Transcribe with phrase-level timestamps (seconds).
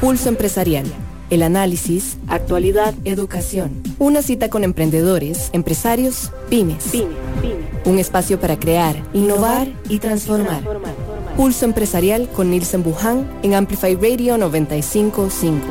[0.00, 0.86] Pulso Empresarial.
[1.28, 3.82] El análisis, actualidad, educación.
[3.98, 6.92] Una cita con emprendedores, empresarios, pymes.
[7.84, 10.62] Un espacio para crear, innovar y transformar.
[11.36, 15.66] Pulso Empresarial con Nielsen Buján en Amplify Radio 955.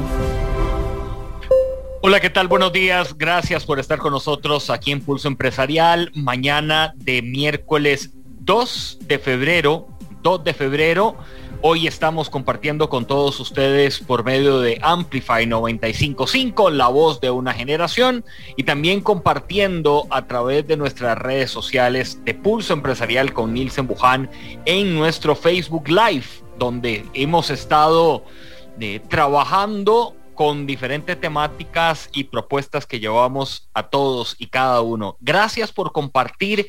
[2.02, 2.50] Hola, ¿qué tal?
[2.50, 3.18] Buenos días.
[3.18, 6.12] Gracias por estar con nosotros aquí en Pulso Empresarial.
[6.14, 9.88] Mañana de miércoles 2 de febrero,
[10.22, 11.16] 2 de febrero.
[11.62, 17.52] Hoy estamos compartiendo con todos ustedes por medio de Amplify 955, la voz de una
[17.52, 18.24] generación,
[18.56, 24.30] y también compartiendo a través de nuestras redes sociales de Pulso Empresarial con Nielsen Buján
[24.66, 26.28] en nuestro Facebook Live,
[26.60, 28.24] donde hemos estado
[28.80, 35.18] eh, trabajando con diferentes temáticas y propuestas que llevamos a todos y cada uno.
[35.22, 36.68] Gracias por compartir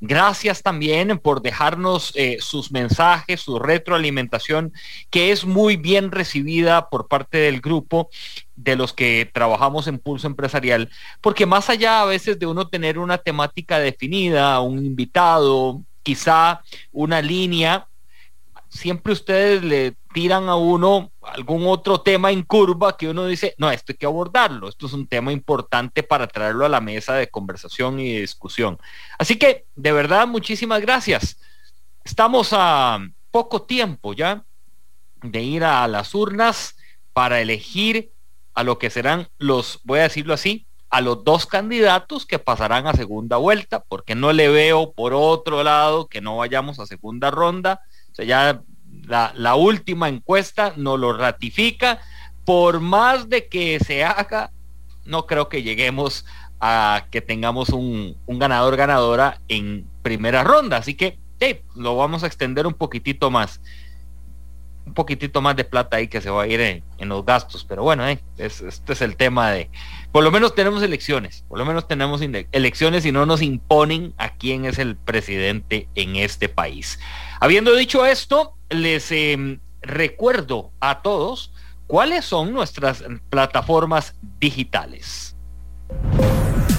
[0.00, 4.72] Gracias también por dejarnos eh, sus mensajes, su retroalimentación,
[5.10, 8.08] que es muy bien recibida por parte del grupo
[8.54, 10.88] de los que trabajamos en Pulso Empresarial,
[11.20, 17.20] porque más allá a veces de uno tener una temática definida, un invitado, quizá una
[17.20, 17.88] línea,
[18.68, 23.70] siempre ustedes le tiran a uno algún otro tema en curva que uno dice, no,
[23.70, 27.28] esto hay que abordarlo, esto es un tema importante para traerlo a la mesa de
[27.28, 28.78] conversación y discusión.
[29.18, 31.38] Así que, de verdad, muchísimas gracias.
[32.04, 32.98] Estamos a
[33.30, 34.44] poco tiempo ya
[35.22, 36.76] de ir a las urnas
[37.12, 38.12] para elegir
[38.54, 42.86] a lo que serán los, voy a decirlo así, a los dos candidatos que pasarán
[42.86, 47.30] a segunda vuelta, porque no le veo por otro lado que no vayamos a segunda
[47.30, 47.82] ronda.
[48.18, 48.62] Sea, ya
[49.34, 52.00] la, última encuesta nos lo ratifica.
[52.44, 54.50] Por más de que se haga,
[55.04, 56.24] no creo que lleguemos
[56.60, 60.78] a que tengamos un, ganador ganadora en primera ronda.
[60.78, 61.18] Así que
[61.76, 63.60] lo vamos a extender un poquitito más.
[64.84, 67.64] Un poquitito más de plata ahí que se va a ir en, los gastos.
[67.68, 69.70] Pero bueno, este es el tema de...
[70.10, 71.44] Por lo menos tenemos elecciones.
[71.46, 76.16] Por lo menos tenemos elecciones y no nos imponen a quién es el presidente en
[76.16, 76.98] este país.
[77.40, 81.52] Habiendo dicho esto, les em, recuerdo a todos
[81.86, 85.36] cuáles son nuestras plataformas digitales.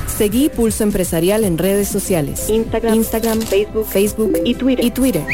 [0.06, 2.50] Seguí Pulso Empresarial en redes sociales.
[2.50, 4.86] Instagram, Facebook, Facebook y Twitter.
[4.86, 5.26] y Twitter.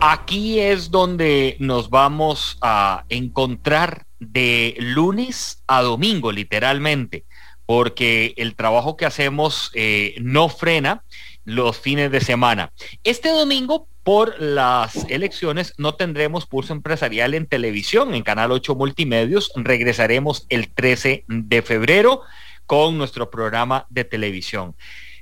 [0.00, 7.24] Aquí es donde nos vamos a encontrar de lunes a domingo, literalmente,
[7.66, 11.02] porque el trabajo que hacemos eh, no frena
[11.46, 12.72] los fines de semana.
[13.04, 19.50] Este domingo, por las elecciones, no tendremos pulso empresarial en televisión, en Canal 8 Multimedios.
[19.56, 22.20] Regresaremos el 13 de febrero
[22.66, 24.74] con nuestro programa de televisión.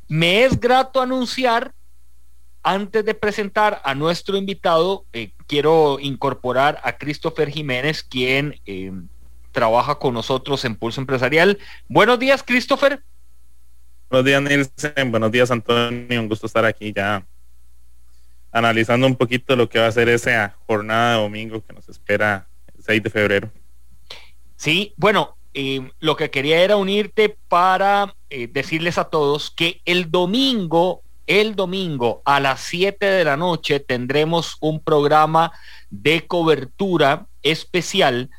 [0.09, 1.73] Me es grato anunciar,
[2.63, 8.93] antes de presentar a nuestro invitado, eh, quiero incorporar a Christopher Jiménez, quien eh,
[9.53, 11.59] trabaja con nosotros en Pulso Empresarial.
[11.89, 13.03] Buenos días, Christopher.
[14.15, 15.11] Buenos días, Nilsen.
[15.11, 16.21] Buenos días, Antonio.
[16.21, 17.27] Un gusto estar aquí ya
[18.53, 22.47] analizando un poquito lo que va a ser esa jornada de domingo que nos espera
[22.77, 23.51] el 6 de febrero.
[24.55, 30.13] Sí, bueno, eh, lo que quería era unirte para eh, decirles a todos que el
[30.13, 35.51] domingo, el domingo a las 7 de la noche tendremos un programa
[35.91, 38.31] de cobertura especial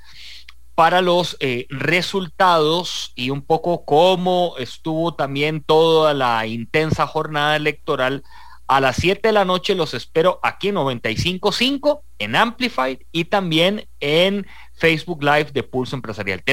[0.76, 8.24] para los eh, resultados y un poco cómo estuvo también toda la intensa jornada electoral.
[8.68, 13.88] A las 7 de la noche los espero aquí en 95.5, en Amplified y también
[14.02, 16.44] en Facebook Live de Pulso Empresarial.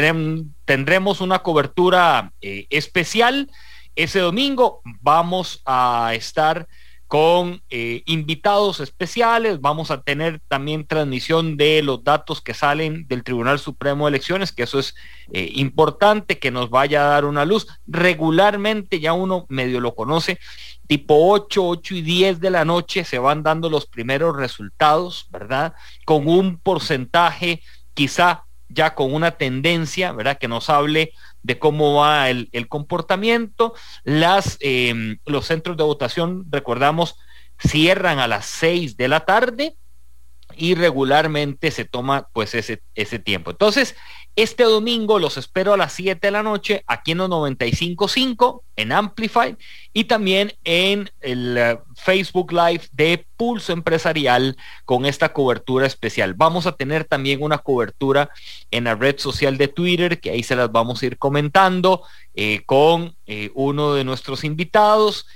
[0.64, 3.50] tendremos una cobertura eh, especial.
[3.96, 6.68] Ese domingo vamos a estar
[7.12, 9.60] con eh, invitados especiales.
[9.60, 14.50] Vamos a tener también transmisión de los datos que salen del Tribunal Supremo de Elecciones,
[14.50, 14.94] que eso es
[15.30, 17.66] eh, importante, que nos vaya a dar una luz.
[17.86, 20.38] Regularmente ya uno medio lo conoce,
[20.86, 25.74] tipo 8, 8 y 10 de la noche se van dando los primeros resultados, ¿verdad?
[26.06, 27.60] Con un porcentaje
[27.92, 30.38] quizá ya con una tendencia, ¿verdad?
[30.38, 31.12] Que nos hable
[31.42, 33.74] de cómo va el, comportamiento.
[34.04, 37.16] Las, em, los centros de votación, recordamos,
[37.58, 39.76] cierran a las seis de la tarde
[40.56, 43.50] y regularmente se toma pues ese, ese tiempo.
[43.50, 43.94] Entonces,
[44.34, 48.90] este domingo los espero a las 7 de la noche aquí en los 95.5 en
[48.90, 49.58] Amplify
[49.92, 54.56] y también en el eh, Facebook Live de Pulso Empresarial
[54.86, 56.32] con esta cobertura especial.
[56.32, 58.30] Vamos a tener también una cobertura
[58.70, 62.02] en la red social de Twitter que ahí se las vamos a ir comentando
[62.32, 65.26] eh, con eh, uno de nuestros invitados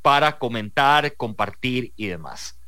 [0.00, 2.58] para comentar, compartir y demás.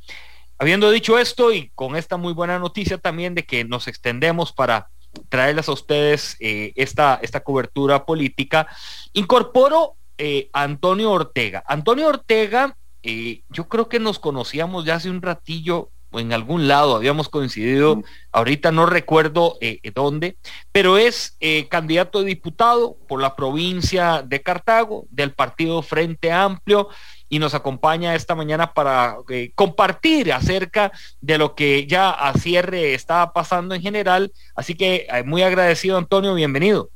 [0.57, 4.89] Habiendo dicho esto y con esta muy buena noticia también de que nos extendemos para
[5.29, 8.67] traerles a ustedes eh, esta, esta cobertura política,
[9.13, 11.63] incorporo eh, a Antonio Ortega.
[11.67, 16.69] Antonio Ortega, eh, yo creo que nos conocíamos ya hace un ratillo o en algún
[16.69, 18.01] lado habíamos coincidido,
[18.31, 19.57] ahorita no recuerdo
[19.93, 20.37] dónde,
[20.71, 21.37] pero es
[21.67, 26.87] candidato a diputado por la provincia de Cartago, del partido Frente Amplio,
[27.29, 30.91] y nos acompaña esta mañana para eh, compartir acerca
[31.21, 34.31] de lo que ya a cierre está pasando en general.
[34.55, 36.89] Así que eh, muy agradecido, Antonio, bienvenido.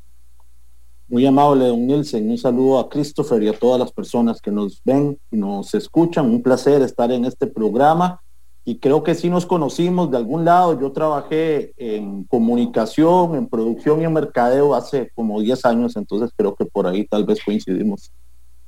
[1.10, 2.30] Muy amable, don Nielsen.
[2.30, 6.26] Un saludo a Christopher y a todas las personas que nos ven y nos escuchan.
[6.26, 8.22] Un placer estar en este programa.
[8.64, 10.80] Y creo que sí nos conocimos de algún lado.
[10.80, 16.56] Yo trabajé en comunicación, en producción y en mercadeo hace como 10 años, entonces creo
[16.56, 18.12] que por ahí tal vez coincidimos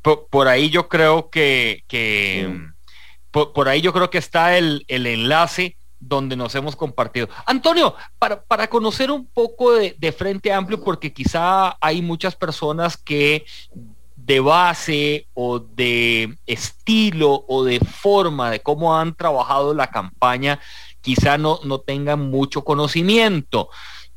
[0.03, 1.83] por, ahí yo creo que,
[3.31, 7.29] por, ahí yo creo que está el, enlace donde nos hemos compartido.
[7.45, 12.97] Antonio, para, para conocer un poco de, de, Frente Amplio, porque quizá hay muchas personas
[12.97, 13.45] que
[14.25, 20.59] de base o de estilo o de forma de cómo han trabajado la campaña,
[21.01, 23.69] quizá no, no tengan mucho conocimiento.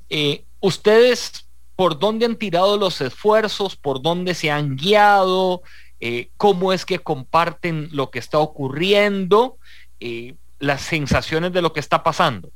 [0.08, 1.45] Eh, ustedes
[1.76, 5.62] por dónde han tirado los esfuerzos, por dónde se han guiado,
[6.00, 9.58] eh, cómo es que comparten lo que está ocurriendo,
[10.00, 12.50] eh, las sensaciones de lo que está pasando.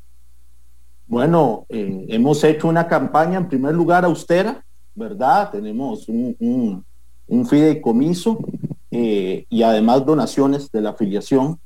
[1.06, 4.64] Bueno, eh, hemos hecho una campaña en primer lugar austera,
[4.94, 5.50] ¿verdad?
[5.50, 6.84] Tenemos un,
[7.48, 8.38] fideicomiso
[8.90, 11.60] y además donaciones de la afiliación,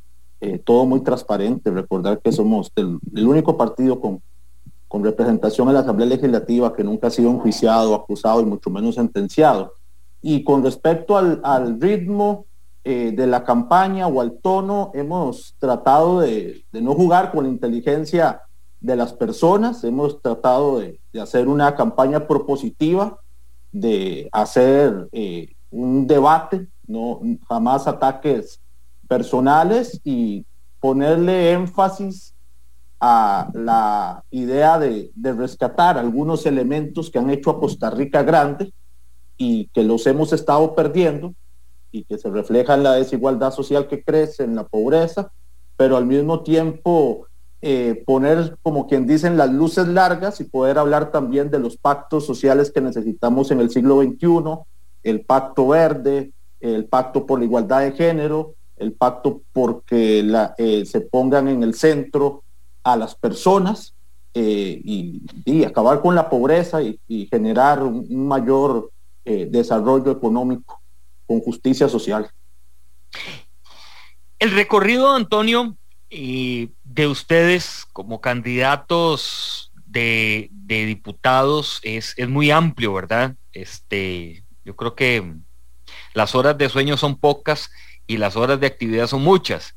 [0.64, 1.70] todo muy transparente.
[1.70, 4.20] Recordar que somos el único partido con
[4.94, 8.94] con representación en la Asamblea Legislativa que nunca ha sido enjuiciado, acusado y mucho menos
[8.94, 9.74] sentenciado.
[10.22, 12.46] Y con respecto al, ritmo
[12.84, 18.42] eh, de la campaña o al tono, hemos tratado de, no jugar con la inteligencia
[18.80, 23.18] de las personas, hemos tratado de, hacer una campaña propositiva,
[23.72, 27.18] de hacer eh, un debate, no
[27.48, 28.60] jamás ataques
[29.08, 30.46] personales y
[30.78, 32.33] ponerle énfasis
[33.06, 38.72] a la idea de, rescatar algunos elementos que han hecho a Costa Rica grande
[39.36, 41.34] y que los hemos estado perdiendo
[41.92, 45.30] y que se refleja en la desigualdad social que crece, en la pobreza,
[45.76, 47.26] pero al mismo tiempo
[47.60, 52.24] eh, poner, como quien dicen, las luces largas y poder hablar también de los pactos
[52.24, 54.60] sociales que necesitamos en el siglo XXI,
[55.02, 60.86] el pacto verde, el pacto por la igualdad de género, el pacto porque la, eh,
[60.86, 62.43] se pongan en el centro
[62.84, 63.94] a las personas
[64.34, 68.90] eh, y, acabar con la pobreza y, generar un, mayor
[69.24, 70.80] eh, desarrollo económico
[71.26, 72.30] con justicia social.
[74.38, 75.76] El recorrido, Antonio,
[76.10, 83.34] de ustedes como candidatos de, diputados es, es, muy amplio, ¿verdad?
[83.52, 85.34] Este, yo creo que
[86.12, 87.70] las horas de sueño son pocas
[88.06, 89.74] y las horas de actividad son muchas.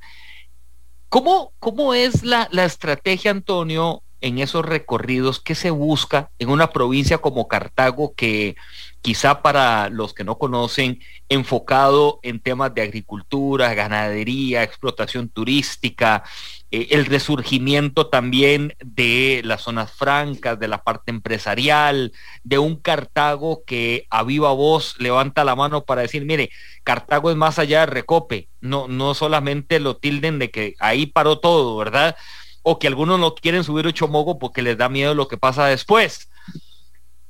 [1.09, 5.39] ¿Cómo, cómo es la, la estrategia, Antonio, en esos recorridos?
[5.39, 8.55] ¿Qué se busca en una provincia como Cartago que
[9.01, 10.99] quizá para los que no conocen,
[11.29, 16.23] enfocado en temas de agricultura, ganadería, explotación turística,
[16.71, 22.11] eh, el resurgimiento también de las zonas francas, de la parte empresarial,
[22.43, 26.49] de un Cartago que a viva voz levanta la mano para decir, mire,
[26.83, 31.39] Cartago es más allá de Recope, no, no solamente lo tilden de que ahí paró
[31.39, 32.17] todo, ¿verdad?
[32.63, 35.67] O que algunos no quieren subir ocho mogo porque les da miedo lo que pasa
[35.67, 36.26] después.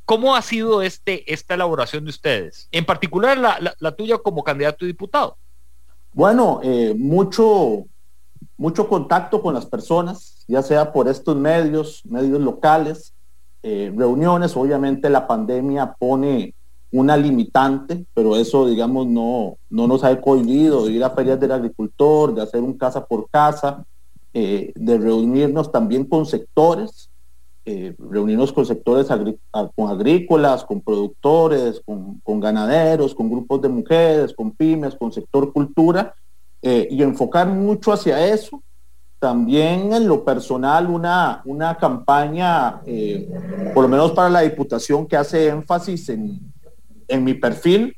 [0.08, 2.70] ¿Cómo ha sido este, esta elaboración de ustedes?
[2.72, 5.36] En particular la, tuya como candidato a diputado.
[6.14, 7.84] Bueno, eh, mucho,
[8.56, 13.14] mucho contacto con las personas, ya sea por estos medios, medios locales,
[13.64, 14.56] eh, reuniones.
[14.56, 16.54] Obviamente la pandemia pone
[16.90, 21.52] una limitante, pero eso, digamos, no, no nos ha cohibido de ir a ferias del
[21.52, 23.84] agricultor, de hacer un casa por casa,
[24.34, 27.10] eh, de reunirnos también con sectores
[27.70, 29.08] eh, reunirnos con sectores
[29.76, 36.16] con agrícolas, con productores, con, ganaderos, con grupos de mujeres, con pymes, con sector cultura,
[36.62, 38.64] eh, y enfocar mucho hacia eso.
[39.20, 43.30] También en lo personal una, una campaña, eh,
[43.74, 46.40] por lo menos para la Diputación, que hace énfasis en,
[47.10, 47.98] en mi perfil.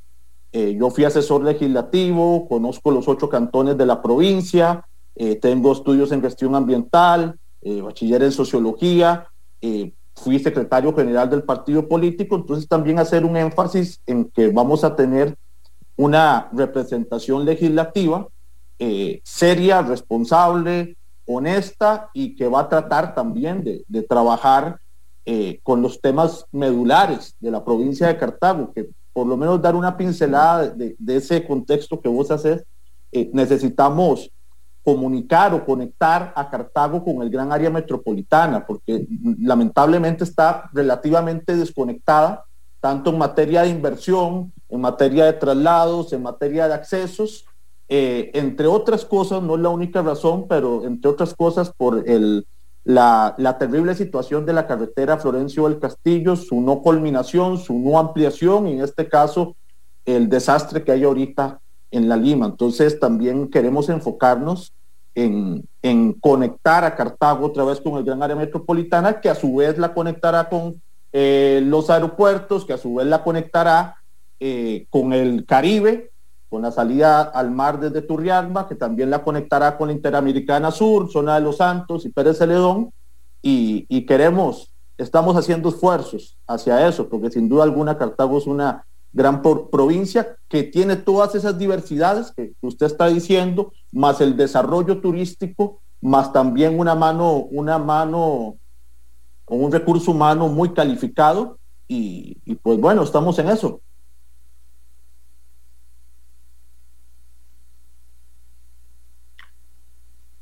[0.52, 4.84] yo fui asesor legislativo, conozco los ocho cantones de la provincia,
[5.40, 9.29] tengo estudios en gestión ambiental, bachiller en sociología,
[9.62, 14.84] eh, fui secretario general del partido político, entonces también hacer un énfasis en que vamos
[14.84, 15.36] a tener
[15.96, 18.28] una representación legislativa
[18.80, 24.80] eh, seria, responsable, honesta y que va a tratar también de, trabajar
[25.26, 29.76] eh, con los temas medulares de la provincia de Cartago, que por lo menos dar
[29.76, 32.64] una pincelada de, ese contexto que vos haces,
[33.12, 34.32] eh, necesitamos
[34.90, 39.06] comunicar o conectar a Cartago con el gran área metropolitana, porque
[39.40, 42.44] lamentablemente está relativamente desconectada,
[42.80, 47.46] tanto en materia de inversión, en materia de traslados, en materia de accesos,
[47.88, 52.48] eh, entre otras cosas, no es la única razón, pero entre otras cosas por el,
[52.84, 58.00] la, la, terrible situación de la carretera Florencio del Castillo, su no culminación, su no
[58.00, 59.56] ampliación y en este caso
[60.06, 61.60] el desastre que hay ahorita
[61.92, 62.46] en la Lima.
[62.46, 64.74] Entonces también queremos enfocarnos
[65.24, 69.78] en, conectar a Cartago otra vez con el gran área metropolitana, que a su vez
[69.78, 73.98] la conectará con eh, los aeropuertos, que a su vez la conectará
[74.40, 76.12] eh, con el Caribe,
[76.50, 81.12] con la salida al mar desde Turrialba, que también la conectará con la Interamericana Sur,
[81.12, 82.92] zona de Los Santos y Pérez Celedón,
[83.42, 88.86] y, y queremos, estamos haciendo esfuerzos hacia eso, porque sin duda alguna Cartago es una
[89.12, 95.82] gran provincia que tiene todas esas diversidades que usted está diciendo, más el desarrollo turístico,
[96.02, 98.58] más también una mano, una mano,
[99.48, 103.82] un recurso humano muy calificado y, pues bueno, estamos en eso.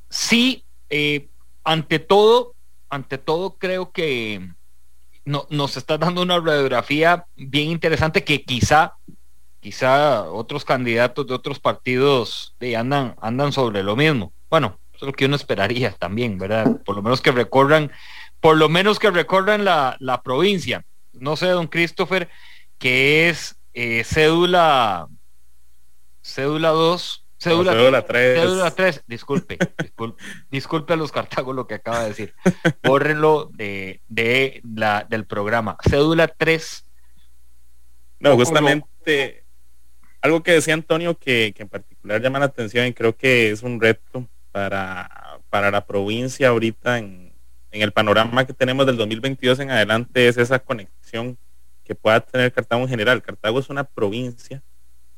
[0.10, 1.30] Sí, eh,
[1.64, 2.54] ante todo,
[2.90, 4.52] ante todo creo que
[5.26, 8.96] no, nos está dando una radiografía bien interesante que quizá,
[9.60, 14.34] quizá otros candidatos de otros partidos andan, andan sobre lo mismo.
[14.50, 16.82] Bueno, es lo que uno esperaría también, ¿verdad?
[16.86, 17.92] Por lo menos que recorran,
[18.40, 20.86] por lo menos que recorran la, la provincia.
[21.14, 22.30] No sé, don Christopher,
[22.78, 25.08] que es eh, cédula,
[26.22, 28.40] cédula 2, Cédula, 3.
[28.40, 29.60] Cédula 3, disculpe,
[30.50, 32.36] disculpe, a los cartagos lo que acaba de decir.
[32.84, 35.78] Bórrenlo de, de la, del programa.
[35.88, 36.86] Cédula 3.
[38.22, 39.46] No, justamente
[40.28, 43.82] algo que decía Antonio que, en particular llama la atención y creo que es un
[43.82, 47.34] reto para, para la provincia ahorita en,
[47.72, 51.38] en el panorama que tenemos del 2022 en adelante es esa conexión
[51.84, 53.22] que pueda tener Cartago en general.
[53.22, 54.62] Cartago es una provincia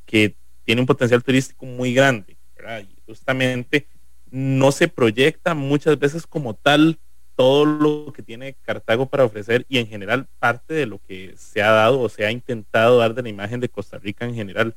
[0.05, 0.35] que
[0.65, 2.37] tiene un potencial turístico muy grande,
[2.83, 3.87] Y justamente
[4.29, 6.99] no se proyecta muchas veces como tal
[7.35, 11.63] todo lo que tiene Cartago para ofrecer y en general parte de lo que se
[11.63, 14.75] ha dado o se ha intentado dar de la imagen de Costa Rica en general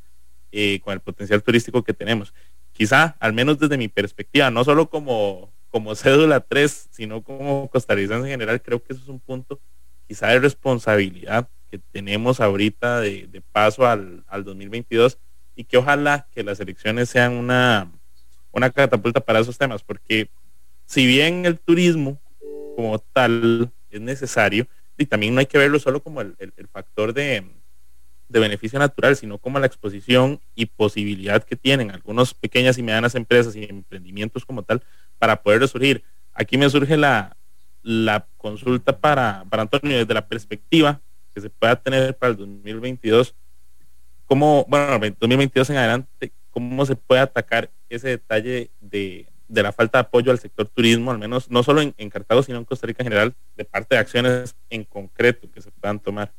[0.52, 2.32] eh, con el potencial turístico que tenemos.
[2.72, 8.26] Quizá, al menos desde mi perspectiva, no solo como, como cédula 3, sino como costarricense
[8.26, 9.60] en general, creo que eso es un punto
[10.06, 15.18] quizá de responsabilidad que tenemos ahorita de, de paso al, al 2022
[15.56, 17.90] y que ojalá que las elecciones sean una,
[18.52, 20.28] una catapulta para esos temas, porque
[20.86, 22.20] si bien el turismo
[22.76, 24.66] como tal es necesario,
[24.96, 26.36] y también no hay que verlo solo como el,
[26.70, 27.44] factor de,
[28.32, 33.14] de, beneficio natural, sino como la exposición y posibilidad que tienen algunas pequeñas y medianas
[33.14, 34.82] empresas y emprendimientos como tal
[35.18, 36.02] para poder resurgir.
[36.32, 37.36] Aquí me surge la,
[37.82, 41.00] la consulta para, para Antonio desde la perspectiva
[41.34, 43.34] que se pueda tener para el 2022
[44.32, 50.02] cómo, bueno, 2022 en adelante, cómo se puede atacar ese detalle de, la falta de
[50.02, 53.08] apoyo al sector turismo, al menos no solo en, Cartago, sino en Costa Rica en
[53.08, 56.32] general, de parte de acciones en concreto que se puedan tomar.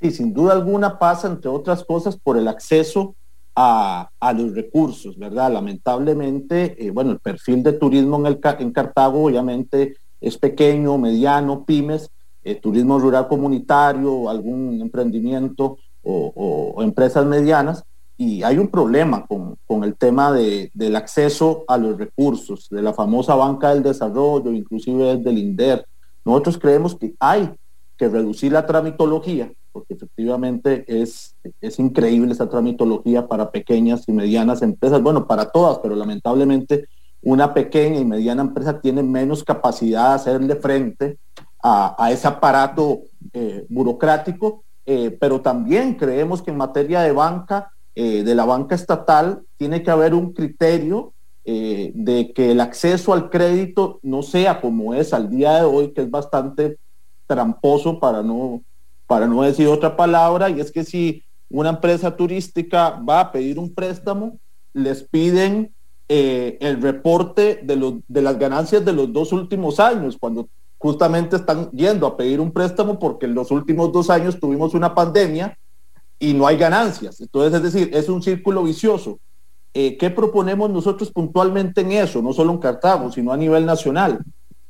[0.00, 3.16] Sí, sin duda alguna pasa, entre otras cosas, por el acceso
[3.60, 5.52] a, los recursos, ¿verdad?
[5.52, 11.64] Lamentablemente, eh, bueno, el perfil de turismo en, el, en Cartago obviamente es pequeño, mediano,
[11.64, 12.10] pymes,
[12.44, 17.84] eh, turismo rural comunitario, algún emprendimiento o, empresas medianas
[18.16, 22.80] y hay un problema con, con el tema de, del acceso a los recursos, de
[22.80, 25.84] la famosa banca del desarrollo, inclusive del INDER.
[26.24, 27.50] Nosotros creemos que hay
[27.96, 34.60] que reducir la tramitología, porque efectivamente es, es increíble esa tramitología para pequeñas y medianas
[34.62, 36.88] empresas, bueno, para todas, pero lamentablemente
[37.22, 41.18] una pequeña y mediana empresa tiene menos capacidad de hacerle frente
[41.62, 48.22] a, ese aparato eh, burocrático eh, pero también creemos que en materia de banca, eh,
[48.24, 51.12] de la banca estatal, tiene que haber un criterio
[51.44, 56.02] de que el acceso al crédito no sea como es al día de hoy, que
[56.02, 56.76] es bastante
[57.26, 58.60] tramposo para no,
[59.08, 63.58] para no decir otra palabra, y es que si una empresa turística va a pedir
[63.58, 64.38] un préstamo,
[64.72, 65.72] les piden
[66.08, 70.48] el reporte de, de las ganancias de los dos últimos años, cuando
[70.78, 74.94] justamente están yendo a pedir un préstamo porque en los últimos dos años tuvimos una
[74.94, 75.58] pandemia
[76.20, 77.20] y no hay ganancias.
[77.20, 79.18] Entonces, es decir, es un círculo vicioso.
[79.74, 82.22] eh, ¿qué proponemos nosotros puntualmente en eso?
[82.22, 84.18] No solo en Cartago, sino a nivel nacional,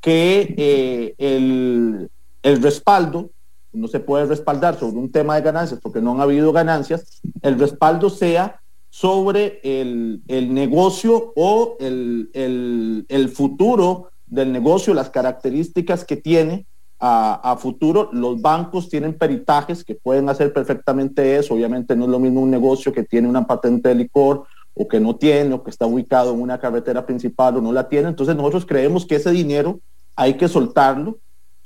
[0.00, 2.10] que eh, el,
[2.42, 3.30] el respaldo,
[3.78, 7.58] no se puede respaldar sobre un tema de ganancias porque no han habido ganancias, el
[7.58, 16.16] respaldo sea sobre el, el negocio o el, el, futuro del negocio, las características que
[16.16, 16.66] tiene
[16.98, 18.08] a, futuro.
[18.12, 21.54] Los bancos tienen peritajes que pueden hacer perfectamente eso.
[21.54, 24.44] Obviamente no es lo mismo un negocio que tiene una patente de licor
[24.74, 27.88] o que no tiene o que está ubicado en una carretera principal o no la
[27.88, 28.08] tiene.
[28.08, 29.80] Entonces nosotros creemos que ese dinero
[30.16, 31.18] hay que soltarlo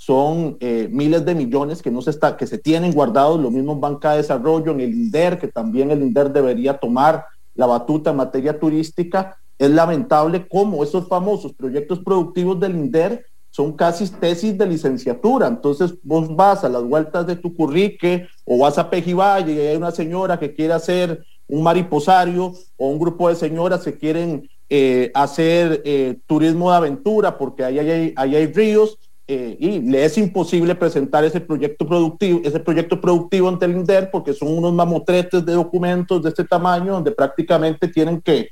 [0.04, 3.74] son eh, miles de millones que, no se está, que se tienen guardados, lo mismo
[3.74, 8.10] en Banca de Desarrollo, en el INDER, que también el INDER debería tomar la batuta
[8.10, 9.38] en materia turística.
[9.56, 15.46] Es lamentable cómo esos famosos proyectos productivos del INDER son casi tesis de licenciatura.
[15.46, 19.76] Entonces vos vas a las vueltas de tu currique o vas a Pejivalle y hay
[19.76, 25.12] una señora que quiere hacer un mariposario o un grupo de señoras que quieren eh,
[25.14, 27.78] hacer eh, turismo de aventura porque ahí
[28.16, 33.66] hay ríos eh, y le es imposible presentar ese proyecto productivo, ese proyecto productivo ante
[33.66, 38.48] el INDER porque son unos mamotretes de documentos de este tamaño donde prácticamente tienen que,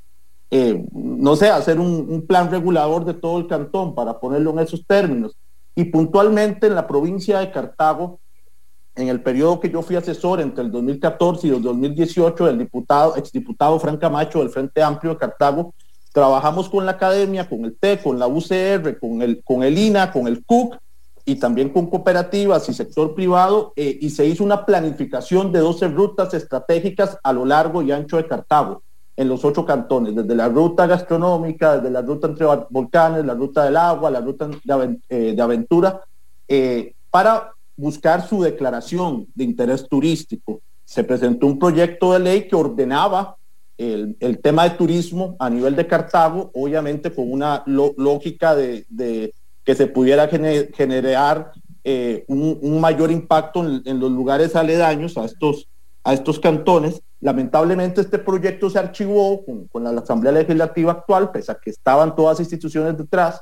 [0.51, 4.87] eh, no sé, hacer un, plan regulador de todo el cantón para ponerlo en esos
[4.87, 5.37] términos.
[5.75, 8.21] Y puntualmente en la provincia de Cartago,
[8.95, 13.17] en el periodo que yo fui asesor entre el 2014 y el 2018, el diputado,
[13.17, 15.75] exdiputado Frank Camacho del Frente Amplio de Cartago
[16.13, 20.11] Trabajamos con la academia, con el TEC, con la UCR, con el, con el INA,
[20.13, 20.77] con el CUC
[21.25, 25.89] y también con cooperativas y sector privado eh, y se hizo una planificación de 12
[25.89, 28.83] rutas estratégicas a lo largo y ancho de Cartago
[29.17, 33.65] en los ocho cantones, desde la ruta gastronómica, desde la ruta entre volcanes, la ruta
[33.65, 36.01] del agua, la ruta de, eh, aventura,
[36.49, 40.63] eh, para buscar su declaración de interés turístico.
[40.87, 43.37] Se presentó un proyecto de ley que ordenaba
[43.81, 49.33] el, tema de turismo a nivel de Cartago, obviamente con una lógica de,
[49.65, 55.67] que se pudiera generar eh, un, mayor impacto en, los lugares aledaños a estos,
[56.05, 57.01] a estos cantones.
[57.21, 62.39] Lamentablemente este proyecto se archivó con, la Asamblea Legislativa actual, pese a que estaban todas
[62.39, 63.41] las instituciones detrás,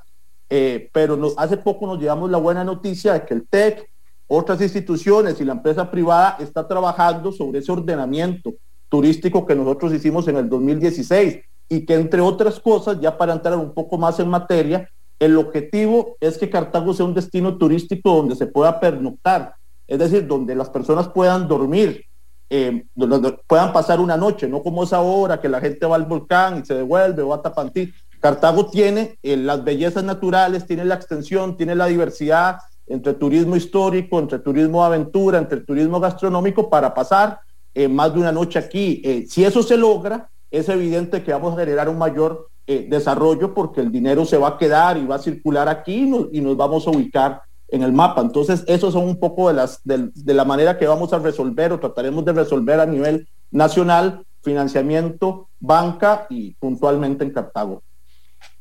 [0.49, 3.91] eh, pero hace poco nos llevamos la buena noticia de que el TEC,
[4.29, 8.55] otras instituciones y la empresa privada está trabajando sobre ese ordenamiento
[8.89, 13.57] turístico que nosotros hicimos en el 2016 y que entre otras cosas, ya para entrar
[13.57, 18.37] un poco más en materia, el objetivo es que Cartago sea un destino turístico donde
[18.37, 19.55] se pueda pernoctar,
[19.87, 22.05] es decir, donde las personas puedan dormir,
[22.51, 26.07] eh, donde puedan pasar una noche, no como esa hora que la gente va al
[26.07, 27.93] volcán y se devuelve o a Tapantí.
[28.21, 34.19] Cartago tiene eh, las bellezas naturales, tiene la extensión, tiene la diversidad entre turismo histórico,
[34.19, 37.41] entre turismo aventura, entre turismo gastronómico para pasar
[37.75, 39.01] eh, más de una noche aquí.
[39.05, 43.55] Eh, si eso se logra, es evidente que vamos a generar un mayor eh, desarrollo
[43.55, 46.87] porque el dinero se va a quedar y va a circular aquí y nos, vamos
[46.87, 48.21] a ubicar en el mapa.
[48.21, 51.81] Entonces, esos son un poco de, las, de, la manera que vamos a resolver o
[51.81, 57.83] trataremos de resolver a nivel nacional, financiamiento, banca y puntualmente en Cartago.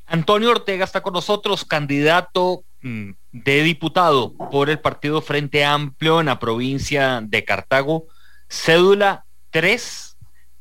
[0.05, 6.27] Antonio Ortega está con nosotros, candidato mm, de diputado por el Partido Frente Amplio en
[6.27, 8.05] la provincia de Cartago.
[8.49, 10.17] Cédula 3,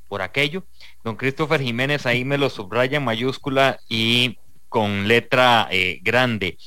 [0.09, 0.65] por aquello.
[1.05, 6.59] Don Christopher Jiménez ahí me lo subraya en mayúscula y con letra eh, grande.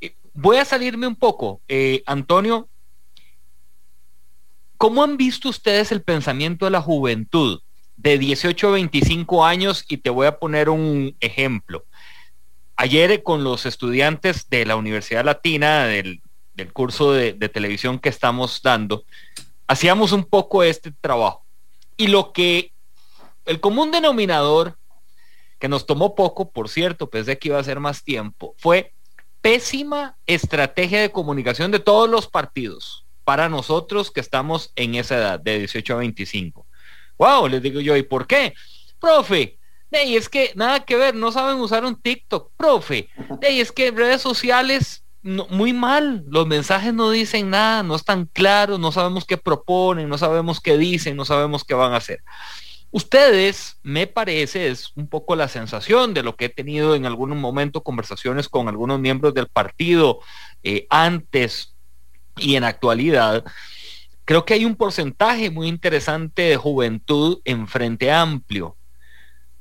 [0.00, 1.60] Eh, voy a salirme un poco.
[1.68, 2.68] Eh, Antonio,
[4.76, 7.60] ¿cómo han visto ustedes el pensamiento de la juventud
[7.96, 9.84] de 18 a 25 años?
[9.88, 11.84] Y te voy a poner un ejemplo.
[12.76, 16.20] Ayer con los estudiantes de la Universidad Latina, del,
[16.72, 19.04] curso de televisión que estamos dando,
[19.66, 21.44] hacíamos un poco este trabajo.
[21.96, 22.72] Y lo que
[23.44, 24.78] el común denominador,
[25.58, 28.92] que nos tomó poco, por cierto, pensé que iba a ser más tiempo, fue
[29.40, 35.40] pésima estrategia de comunicación de todos los partidos para nosotros que estamos en esa edad,
[35.40, 36.66] de 18 a 25.
[37.18, 38.54] Wow, les digo yo, ¿y por qué?
[38.98, 39.58] Profe,
[40.02, 43.08] y es que nada que ver, no saben usar un TikTok, profe.
[43.48, 48.78] y es que redes sociales muy mal, los mensajes no dicen nada, no están claros,
[48.78, 52.22] no sabemos qué proponen, no sabemos qué dicen, no sabemos qué van a hacer.
[52.90, 57.36] Ustedes, me parece, es un poco la sensación de lo que he tenido en algún
[57.40, 60.20] momento conversaciones con algunos miembros del partido
[60.62, 61.74] eh, antes
[62.36, 63.44] y en actualidad.
[64.26, 68.76] Creo que hay un porcentaje muy interesante de juventud en Frente Amplio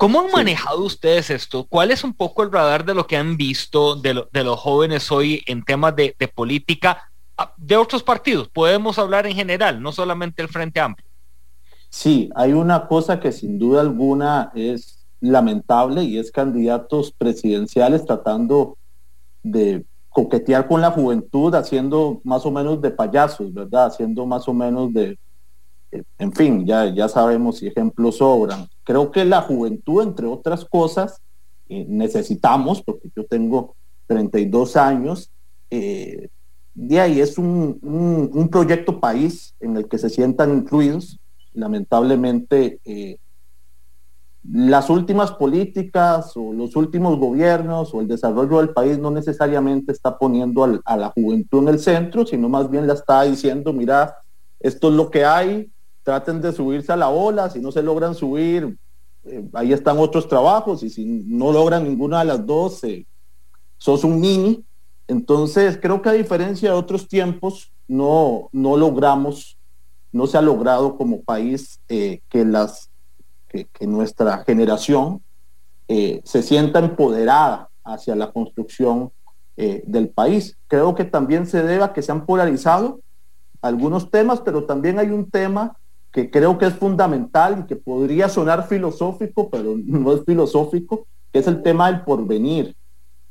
[0.03, 1.63] ¿Cómo han manejado ustedes esto?
[1.63, 5.41] ¿Cuál es un poco el radar de lo que han visto de, los jóvenes hoy
[5.45, 8.49] en temas de, política ah, de otros partidos?
[8.49, 11.07] Podemos hablar en general, no solamente el Frente Amplio.
[11.87, 18.77] Sí, hay una cosa que sin duda alguna es lamentable y es candidatos presidenciales tratando
[19.41, 23.85] de coquetear con la juventud, haciendo más o menos de payasos, ¿verdad?
[23.85, 25.17] Haciendo más o menos de,
[26.17, 28.67] en fin, ya, ya sabemos si ejemplos sobran.
[28.83, 31.21] Creo que la juventud, entre otras cosas,
[31.69, 33.75] eh, necesitamos, porque yo tengo
[34.07, 35.31] 32 años,
[35.69, 36.29] eh,
[36.75, 37.79] de ahí es un,
[38.33, 41.19] un, proyecto país en el que se sientan incluidos.
[41.53, 43.17] Lamentablemente, eh,
[44.51, 50.17] las últimas políticas o los últimos gobiernos o el desarrollo del país no necesariamente está
[50.17, 54.17] poniendo a la juventud en el centro, sino más bien la está diciendo, mira,
[54.59, 55.71] esto es lo que hay,
[56.03, 58.77] traten de subirse a la ola, si no se logran subir,
[59.25, 63.05] eh, ahí están otros trabajos y si no logran ninguna de las dos, eh,
[63.77, 64.63] sos un mini.
[65.07, 69.57] Entonces, creo que a diferencia de otros tiempos, no, no logramos,
[70.11, 72.89] no se ha logrado como país eh, que, las,
[73.49, 75.21] que, nuestra generación
[76.23, 79.11] se sienta empoderada hacia la construcción
[79.55, 80.57] del país.
[80.67, 83.01] Creo que también se debe a que se han polarizado
[83.61, 85.77] algunos temas, pero también hay un tema
[86.13, 91.39] que creo que es fundamental y que podría sonar filosófico, pero no es filosófico, que
[91.39, 92.75] es el tema del porvenir.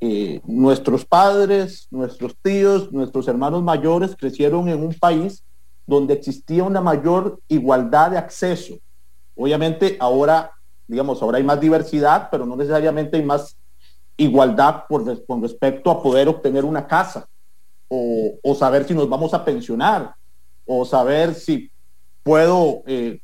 [0.01, 5.45] Eh, nuestros padres, nuestros tíos, nuestros hermanos mayores crecieron en un país
[5.87, 8.75] donde existía una mayor igualdad de acceso.
[9.37, 10.51] Obviamente ahora,
[10.88, 13.57] digamos, ahora hay más diversidad, pero no necesariamente hay más
[14.16, 17.29] igualdad por, con respecto a poder obtener una casa
[17.87, 20.14] o, o saber si nos vamos a pensionar
[20.66, 21.71] o saber si
[22.22, 23.20] puedo eh,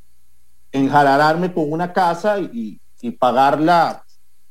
[1.53, 2.79] con una casa y,
[3.17, 4.03] pagarla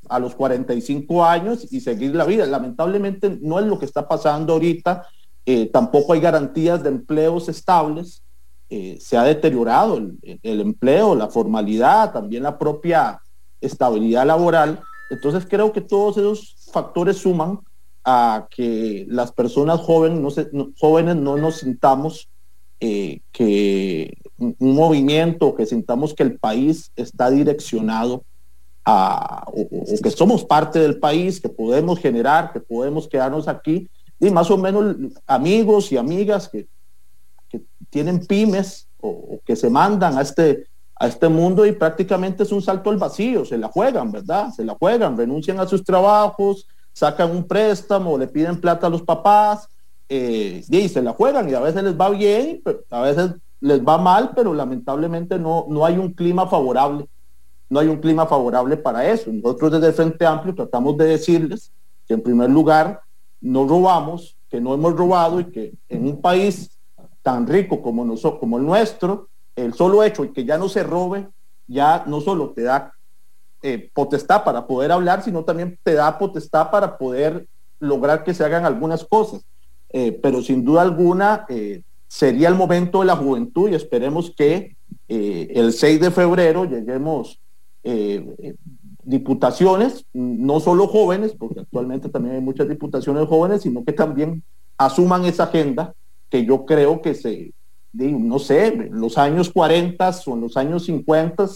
[0.09, 2.47] a los 45 años y seguir la vida.
[2.47, 5.07] Lamentablemente no es lo que está pasando ahorita.
[5.45, 8.23] Eh, tampoco hay garantías de empleos estables.
[8.71, 13.21] Eh, se ha deteriorado el, empleo, la formalidad, también la propia
[13.61, 14.81] estabilidad laboral.
[15.11, 17.61] Entonces creo que todos esos factores suman
[18.05, 22.29] a que las personas jóvenes no, se, jóvenes no nos sintamos
[22.81, 28.25] eh, que un movimiento, que sintamos que el país está direccionado
[28.85, 29.69] a, o,
[30.03, 33.89] que somos parte del país, que podemos generar, que podemos quedarnos aquí,
[34.21, 34.97] y más o menos
[35.27, 36.67] amigos y amigas que,
[37.49, 42.53] que tienen pymes o, que se mandan a este, a este mundo y prácticamente es
[42.53, 44.51] un salto al vacío, se la juegan, ¿verdad?
[44.53, 49.03] Se la juegan, renuncian a sus trabajos, sacan un préstamo, le piden plata a los
[49.03, 49.69] papás,
[50.09, 53.99] eh, y se la juegan y a veces les va bien, a veces les va
[53.99, 57.09] mal, pero lamentablemente no, no hay un clima favorable.
[57.71, 59.31] No hay un clima favorable para eso.
[59.33, 61.71] Nosotros desde el Frente Amplio tratamos de decirles
[62.07, 63.03] que en primer lugar
[63.41, 66.71] no robamos, que no hemos robado y que en un país
[67.23, 70.83] tan rico como, nosotros, como el nuestro, el solo hecho de que ya no se
[70.83, 71.29] robe,
[71.67, 72.93] ya no solo te da
[73.63, 77.47] eh, potestad para poder hablar, sino también te da potestad para poder
[77.81, 79.45] lograr que se hagan algunas cosas.
[79.91, 84.77] Eh, pero sin duda alguna eh, sería el momento de la juventud y esperemos que
[85.07, 87.41] eh, el 6 de febrero lleguemos
[89.09, 94.43] diputaciones, no solo jóvenes, porque actualmente también hay muchas diputaciones jóvenes, sino que también
[94.77, 95.95] asuman esa agenda
[96.29, 97.55] que yo creo que se,
[97.95, 101.47] no sé, los años 40 o en los años 50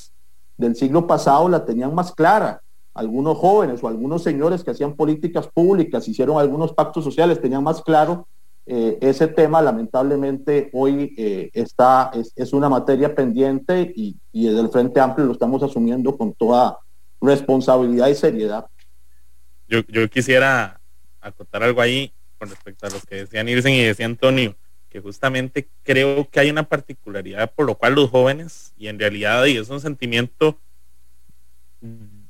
[0.57, 2.62] del siglo pasado la tenían más clara.
[2.95, 7.83] Algunos jóvenes o algunos señores que hacían políticas públicas, hicieron algunos pactos sociales, tenían más
[7.83, 8.27] claro
[8.64, 15.01] eh, ese tema, lamentablemente hoy eh, está, es, una materia pendiente y, desde el Frente
[15.01, 16.79] Amplio lo estamos asumiendo con toda
[17.20, 18.66] responsabilidad y seriedad.
[19.68, 20.81] Yo, yo quisiera
[21.20, 24.57] acotar algo ahí con respecto a lo que decían Irsen y decía Antonio,
[24.88, 29.44] que justamente creo que hay una particularidad por lo cual los jóvenes, y en realidad
[29.46, 30.59] y es un sentimiento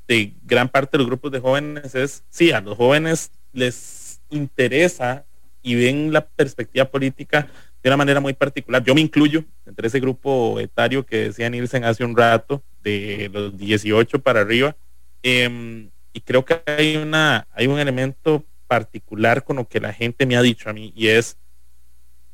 [0.07, 5.25] de gran parte de los grupos de jóvenes es, sí, a los jóvenes les interesa
[5.63, 7.47] y ven la perspectiva política
[7.81, 8.83] de una manera muy particular.
[8.83, 13.57] Yo me incluyo entre ese grupo etario que decía Nielsen hace un rato, de los
[13.57, 14.75] 18 para arriba,
[15.23, 20.25] em, y creo que hay, una, hay un elemento particular con lo que la gente
[20.25, 21.37] me ha dicho a mí, y es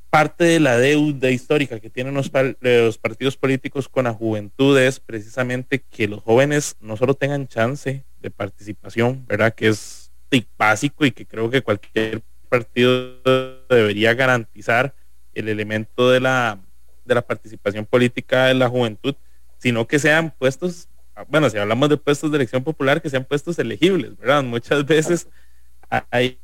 [0.10, 5.00] parte de la deuda histórica que tienen los, los, partidos políticos con la juventud es
[5.00, 9.54] precisamente que los jóvenes no solo tengan chance de participación, ¿verdad?
[9.54, 10.12] Que es
[10.58, 13.22] básico y que creo que cualquier partido
[13.70, 14.94] debería garantizar
[15.34, 16.60] el elemento de la,
[17.06, 19.16] de la participación política de la juventud,
[19.58, 20.90] sino que sean puestos,
[21.28, 24.44] bueno, si hablamos de puestos de elección popular, que sean puestos elegibles, ¿verdad?
[24.44, 25.28] Muchas veces
[26.12, 26.40] hay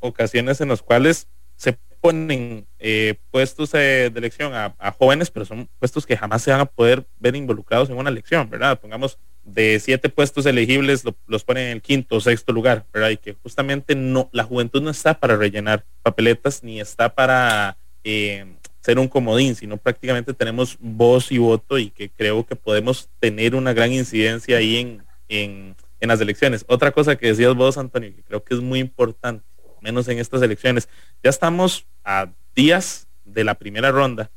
[0.00, 5.68] ocasiones en las cuales se ponen eh, puestos eh, de elección a, jóvenes, pero son
[5.78, 8.78] puestos que jamás se van a poder ver involucrados en una elección, ¿verdad?
[8.80, 9.18] Pongamos
[9.54, 13.10] de siete puestos elegibles los ponen en el quinto o sexto lugar, ¿verdad?
[13.10, 18.44] Y que justamente no, la juventud no está para rellenar papeletas ni está para eh,
[18.80, 23.54] ser un comodín, sino prácticamente tenemos voz y voto y que creo que podemos tener
[23.54, 26.64] una gran incidencia ahí en, en, en las elecciones.
[26.68, 29.44] Otra cosa que decías vos, Antonio, que creo que es muy importante,
[29.80, 30.88] menos en estas elecciones,
[31.22, 34.30] ya estamos a días de la primera ronda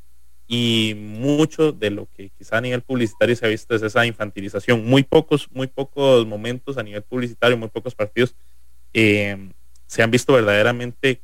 [0.54, 4.84] y mucho de lo que quizá a nivel publicitario se ha visto es esa infantilización.
[4.84, 8.34] Muy pocos, muy pocos momentos a nivel publicitario, muy pocos partidos
[8.92, 9.48] eh,
[9.86, 11.22] se han visto verdaderamente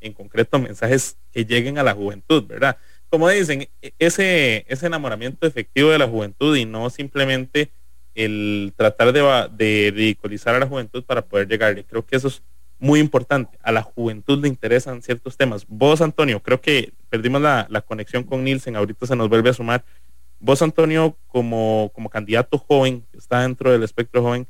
[0.00, 2.76] en concreto mensajes que lleguen a la juventud, ¿verdad?
[3.10, 7.72] Como dicen, e-, ese, ese enamoramiento efectivo de la juventud y no simplemente
[8.14, 11.82] el tratar de, de ridiculizar a la juventud para poder llegarle.
[11.82, 12.44] Creo que eso es
[12.78, 13.58] muy importante.
[13.62, 15.66] A la juventud le interesan ciertos temas.
[15.66, 19.84] Vos, Antonio, creo que perdimos la, conexión con Nielsen, ahorita se nos vuelve a sumar.
[20.40, 24.46] Vos, Antonio, como, como candidato joven, que está dentro del espectro joven,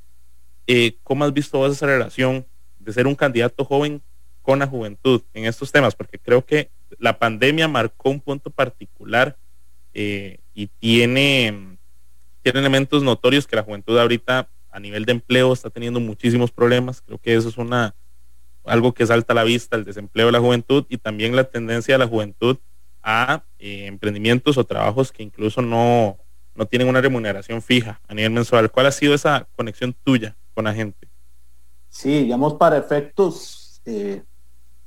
[0.66, 2.46] eh, ¿cómo has visto vos esa relación
[2.78, 4.02] de ser un candidato joven
[4.42, 5.94] con la juventud en estos temas?
[5.94, 9.36] Porque creo que la pandemia marcó un punto particular
[9.94, 11.78] eh, y tiene,
[12.42, 17.00] tiene elementos notorios que la juventud ahorita a nivel de empleo está teniendo muchísimos problemas.
[17.00, 17.94] Creo que eso es una,
[18.68, 21.94] algo que salta a la vista, el desempleo de la juventud y también la tendencia
[21.94, 22.59] de la juventud
[23.02, 26.18] a eh, emprendimientos o trabajos que incluso no,
[26.54, 28.70] no tienen una remuneración fija a nivel mensual.
[28.70, 31.09] ¿Cuál ha sido esa conexión tuya con la gente?
[31.88, 34.22] Sí, digamos, para efectos eh,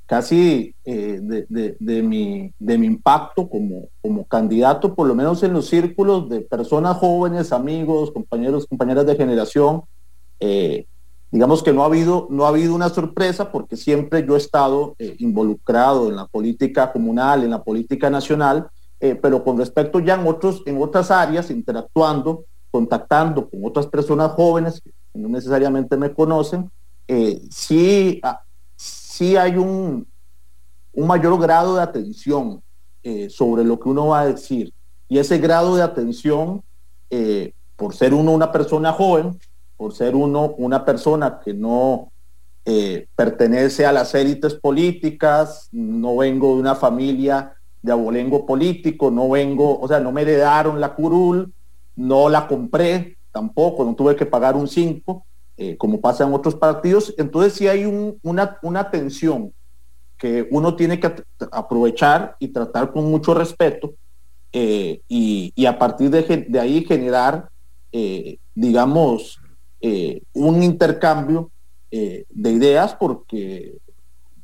[0.06, 5.52] casi eh, de, de, mi, de mi impacto como, como candidato, por lo menos en
[5.52, 9.82] los círculos de personas jóvenes, amigos, compañeros, compañeras de generación,
[11.32, 14.94] digamos que no ha habido, no ha habido una sorpresa porque siempre yo he estado
[14.98, 18.68] eh, involucrado en la política comunal, en la política nacional,
[19.00, 24.32] eh, pero con respecto ya en, otros, en otras áreas, interactuando, contactando con otras personas
[24.32, 26.70] jóvenes que no necesariamente me conocen,
[27.08, 28.42] eh, sí, ah,
[28.76, 30.06] sí hay un,
[30.92, 32.62] un mayor grado de atención
[33.30, 34.72] sobre lo que uno va a decir.
[35.08, 36.62] Y ese grado de atención,
[37.74, 39.36] por ser uno una persona joven,
[39.82, 42.12] por ser uno una persona que no
[42.64, 49.30] eh, pertenece a las élites políticas, no vengo de una familia de abolengo político, no
[49.30, 51.52] vengo, o sea, no me heredaron la curul,
[51.96, 56.54] no la compré tampoco, no tuve que pagar un 5, eh, como pasa en otros
[56.54, 57.12] partidos.
[57.18, 57.84] Entonces sí hay
[58.22, 59.52] una, una tensión
[60.16, 61.12] que uno tiene que
[61.50, 63.94] aprovechar y tratar con mucho respeto
[64.52, 67.48] eh, y, a partir de, de ahí generar,
[68.54, 69.41] digamos,
[69.84, 71.50] eh, un intercambio
[71.90, 73.78] eh, de ideas porque,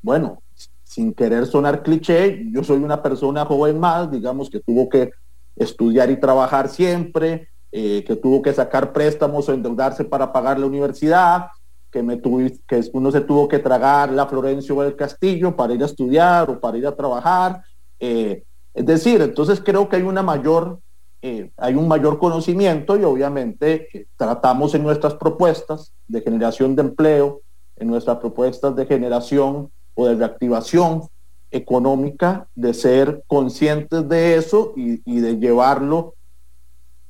[0.03, 0.43] bueno,
[0.83, 5.13] sin querer sonar cliché, yo soy una persona joven más, digamos, que tuvo que
[5.55, 10.67] estudiar y trabajar siempre, eh, que tuvo que sacar préstamos o endeudarse para pagar la
[10.67, 11.47] universidad,
[11.93, 15.87] que, me que uno se tuvo que tragar la Florencio del Castillo para ir a
[15.87, 17.63] estudiar o para ir a trabajar.
[18.01, 18.43] es
[18.75, 20.81] decir, entonces creo que hay una mayor
[21.21, 26.83] eh, hay un mayor conocimiento y obviamente eh, tratamos en nuestras propuestas de generación de
[26.83, 27.41] empleo,
[27.77, 31.03] en nuestras propuestas de generación o de reactivación
[31.51, 36.15] económica, de ser conscientes de eso y, de llevarlo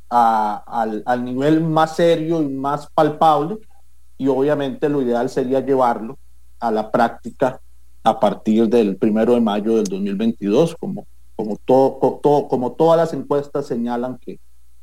[0.08, 3.58] al, al, nivel más serio y más palpable.
[4.16, 6.16] Y obviamente lo ideal sería llevarlo
[6.60, 7.60] a la práctica
[8.04, 11.06] a partir del primero de mayo del 2022, como
[11.38, 14.40] como, todo, como todas las encuestas señalan que,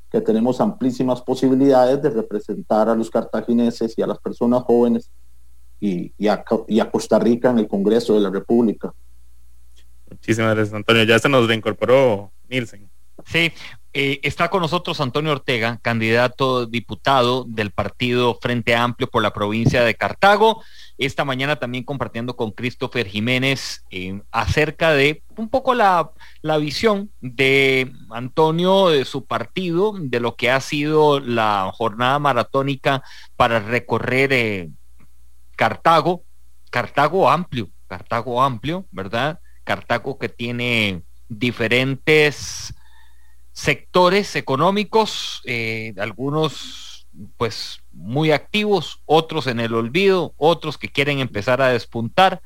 [0.09, 5.11] que tenemos amplísimas posibilidades de representar a los cartagineses y a las personas jóvenes
[5.81, 8.93] y, y, a, y, a, Costa Rica en el Congreso de la República.
[10.09, 11.03] Muchísimas gracias, Antonio.
[11.03, 12.89] Ya se nos reincorporó Nielsen.
[13.25, 13.51] Sí,
[13.91, 19.83] eh, está con nosotros Antonio Ortega, candidato diputado del partido Frente Amplio por la provincia
[19.83, 20.63] de Cartago.
[20.97, 26.12] Esta mañana también compartiendo con Christopher Jiménez eh, acerca de un poco la,
[26.60, 33.03] visión de Antonio, de su partido, de lo que ha sido la jornada maratónica
[33.36, 34.69] para recorrer eh,
[35.58, 36.23] Cartago,
[36.69, 39.39] Cartago amplio, Cartago amplio, ¿verdad?
[39.65, 42.73] Cartago que tiene diferentes
[43.51, 51.62] sectores económicos, eh, algunos pues muy activos, otros en el olvido, otros que quieren empezar
[51.62, 52.41] a despuntar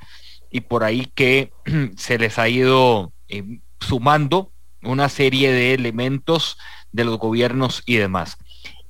[0.51, 1.51] y por ahí que
[1.97, 6.57] se les ha ido eh, sumando una serie de elementos
[6.91, 8.37] de los gobiernos y demás.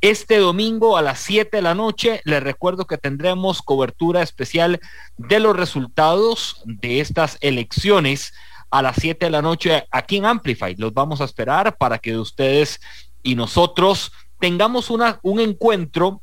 [0.01, 4.79] Este domingo a las 7 de la noche, les recuerdo que tendremos cobertura especial
[5.17, 8.33] de los resultados de estas elecciones
[8.69, 10.75] a las 7 de la noche aquí en Amplify.
[10.77, 12.79] Los vamos a esperar para que ustedes
[13.23, 16.21] y nosotros tengamos una, un encuentro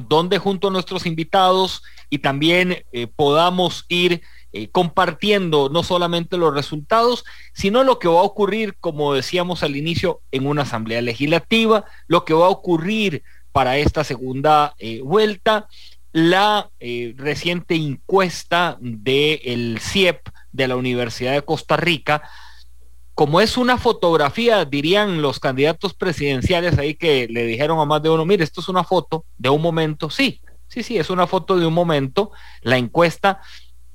[0.00, 6.54] donde junto a nuestros invitados y también eh, podamos ir eh, compartiendo no solamente los
[6.54, 11.84] resultados, sino lo que va a ocurrir, como decíamos al inicio, en una asamblea legislativa,
[12.06, 15.68] lo que va a ocurrir para esta segunda eh, vuelta,
[16.12, 16.70] la
[17.16, 22.22] reciente encuesta del CIEP de la Universidad de Costa Rica,
[23.16, 28.10] como es una fotografía, dirían los candidatos presidenciales ahí que le dijeron a más de
[28.10, 31.56] uno, mire, esto es una foto de un momento, sí, sí, sí, es una foto
[31.56, 33.40] de un momento, la encuesta,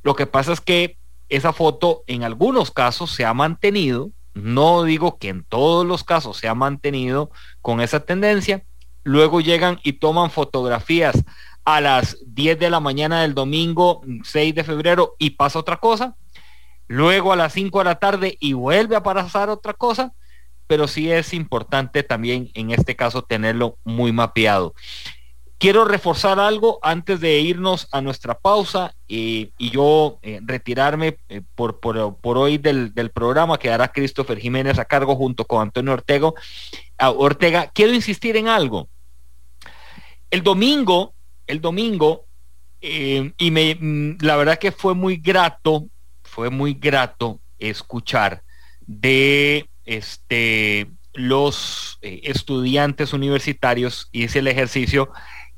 [0.02, 0.98] lo que pasa es que
[1.30, 6.38] esa foto en algunos casos se ha mantenido, no digo que en todos los casos
[6.38, 7.30] se ha mantenido
[7.62, 8.64] con esa tendencia,
[9.04, 11.24] luego llegan y toman fotografías
[11.64, 16.16] a las 10 de la mañana del domingo 6 de febrero y pasa otra cosa,
[16.92, 20.12] luego a las 5 de la tarde y vuelve a pasar otra cosa,
[20.68, 24.74] pero sí es importante también en este caso tenerlo muy mapeado.
[25.58, 31.80] Quiero reforzar algo antes de irnos a nuestra pausa y yo eh, retirarme eh, por,
[31.80, 33.60] por, hoy del, del, programa.
[33.60, 36.32] Quedará Christopher Jiménez a cargo junto con Antonio Ortega.
[36.98, 38.90] Ortega, quiero insistir en algo.
[40.32, 41.14] El domingo,
[41.46, 42.26] el domingo,
[42.82, 45.86] eh, y me, mm, la verdad que fue muy grato
[46.32, 48.41] fue muy grato escuchar
[48.88, 55.12] de este, los eh, estudiantes universitarios, hice el ejercicio,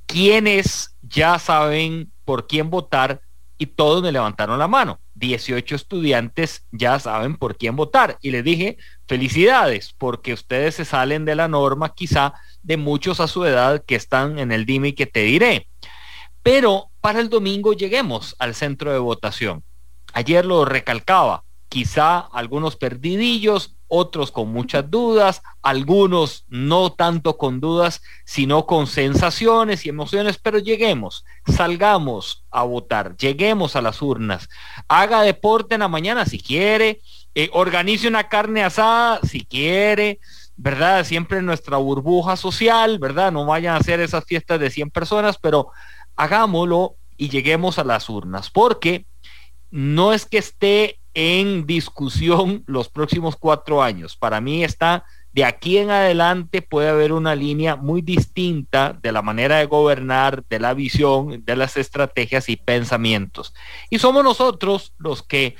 [0.08, 3.22] quienes ya saben por quién votar
[3.60, 5.00] y todos me levantaron la mano.
[5.14, 8.18] 18 estudiantes ya saben por quién votar.
[8.20, 12.34] Y les dije, felicidades, porque ustedes se salen de la norma quizá
[12.64, 15.68] de muchos a su edad que están en el dime y que te diré.
[16.42, 19.64] Pero para el domingo lleguemos al centro de votación.
[20.14, 28.02] Ayer lo recalcaba, quizá algunos perdidillos, otros con muchas dudas, algunos no tanto con dudas,
[28.26, 34.50] sino con sensaciones y emociones, pero lleguemos, salgamos a votar, lleguemos a las urnas,
[34.88, 37.02] haga deporte en la mañana si quiere,
[37.36, 40.20] eh, organice una carne asada si quiere,
[40.56, 41.06] ¿verdad?
[41.06, 43.32] Siempre nuestra burbuja social, ¿verdad?
[43.32, 45.68] No vayan a hacer esas fiestas de 100 personas, pero
[46.16, 49.06] hagámoslo y lleguemos a las urnas, porque
[49.74, 54.16] no es que esté en discusión los próximos cuatro años.
[54.16, 59.24] Para mí está de aquí en adelante puede haber una línea muy distinta de la
[59.24, 63.56] manera de gobernar, de la visión, de las estrategias y pensamientos.
[63.90, 65.56] Y somos nosotros los que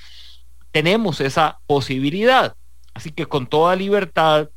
[0.72, 2.56] tenemos esa posibilidad.
[2.94, 4.50] Así que con toda libertad,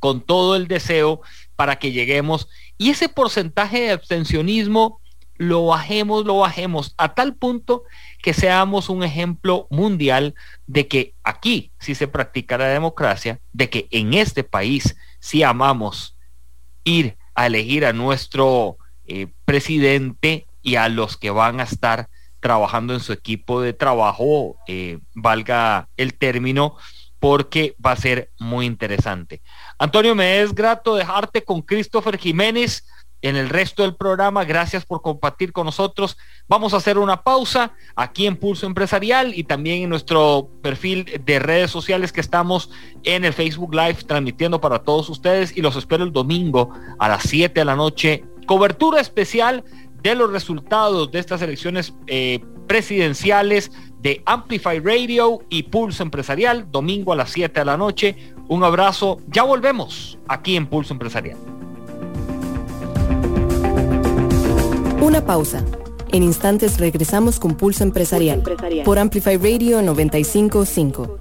[0.00, 1.22] con todo el deseo
[1.56, 2.46] para que lleguemos.
[2.76, 5.00] Y ese porcentaje de abstencionismo
[5.42, 7.84] lo bajemos, lo bajemos a tal punto
[8.22, 10.34] que seamos un ejemplo mundial
[10.66, 16.16] de que aquí sí se practica la democracia, de que en este país sí amamos
[16.84, 22.94] ir a elegir a nuestro eh, presidente y a los que van a estar trabajando
[22.94, 26.76] en su equipo de trabajo, eh, valga el término,
[27.18, 29.42] porque va a ser muy interesante.
[29.78, 32.84] Antonio, me es grato dejarte con Christopher Jiménez
[33.22, 34.44] en el resto del programa.
[34.44, 36.18] Gracias por compartir con nosotros.
[36.48, 41.38] Vamos a hacer una pausa aquí en Pulso Empresarial y también en nuestro perfil de
[41.38, 42.70] redes sociales que estamos
[43.04, 47.22] en el Facebook Live transmitiendo para todos ustedes y los espero el domingo a las
[47.22, 48.24] 7 de la noche.
[48.46, 49.64] Cobertura especial
[50.02, 57.12] de los resultados de estas elecciones eh, presidenciales de Amplify Radio y Pulso Empresarial, domingo
[57.12, 58.16] a las 7 de la noche.
[58.48, 61.51] Un abrazo, ya volvemos aquí en Pulso Empresarial.
[65.02, 65.64] Una pausa.
[66.12, 68.40] En instantes regresamos con Pulso Empresarial,
[68.84, 71.18] por Amplify Radio 955.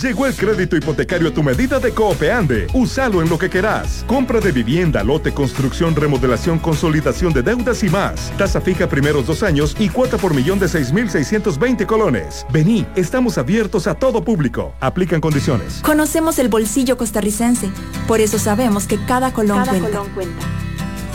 [0.00, 2.68] Llegó el crédito hipotecario a tu medida de Coopeande.
[2.72, 4.04] Úsalo en lo que querás.
[4.06, 8.30] Compra de vivienda, lote, construcción, remodelación, consolidación de deudas y más.
[8.38, 12.46] Tasa fija primeros dos años y cuota por millón de 6.620 colones.
[12.52, 14.72] Vení, estamos abiertos a todo público.
[14.78, 15.80] Aplican condiciones.
[15.82, 17.70] Conocemos el bolsillo costarricense.
[18.06, 19.88] Por eso sabemos que cada colón, cuenta.
[19.88, 20.46] colón cuenta.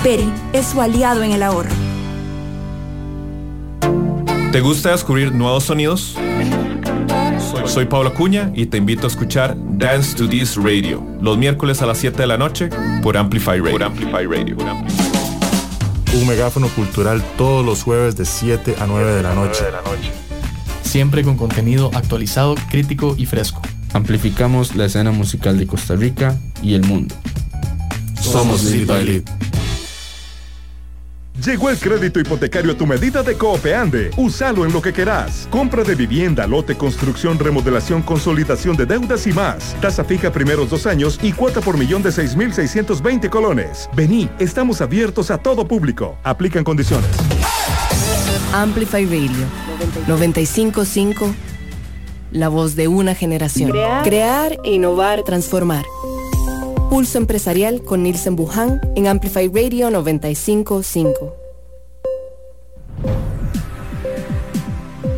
[0.03, 1.69] Peri es su aliado en el ahorro.
[4.51, 6.17] ¿Te gusta descubrir nuevos sonidos?
[7.65, 11.85] Soy Pablo Cuña y te invito a escuchar Dance to This Radio los miércoles a
[11.85, 12.69] las 7 de la noche
[13.01, 13.85] por Amplify Radio.
[13.85, 14.57] Amplify Radio.
[16.13, 19.63] Un megáfono cultural todos los jueves de 7 a 9 de la noche.
[20.83, 23.61] Siempre con contenido actualizado, crítico y fresco.
[23.93, 27.15] Amplificamos la escena musical de Costa Rica y el mundo.
[28.21, 29.50] Somos Lead by Lead.
[31.43, 34.11] Llegó el crédito hipotecario a tu medida de Coopeande.
[34.15, 35.47] Úsalo en lo que querás.
[35.49, 39.75] Compra de vivienda, lote, construcción, remodelación, consolidación de deudas y más.
[39.81, 43.89] Tasa fija primeros dos años y cuota por millón de 6.620 colones.
[43.95, 46.15] Vení, estamos abiertos a todo público.
[46.23, 47.09] Aplican condiciones.
[48.53, 49.47] Amplify Radio
[50.07, 51.33] 955
[52.33, 53.71] La voz de una generación.
[53.71, 55.85] Crear, Crear innovar, transformar.
[56.91, 61.37] Pulso Empresarial con Nielsen Buján en Amplify Radio 955.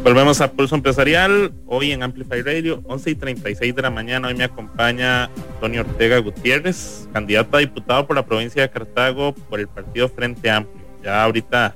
[0.04, 4.28] Volvemos a Pulso Empresarial, hoy en Amplify Radio, 11 y 36 de la mañana.
[4.28, 9.60] Hoy me acompaña Antonio Ortega Gutiérrez, candidato a diputado por la provincia de Cartago por
[9.60, 10.86] el partido Frente Amplio.
[11.04, 11.76] Ya ahorita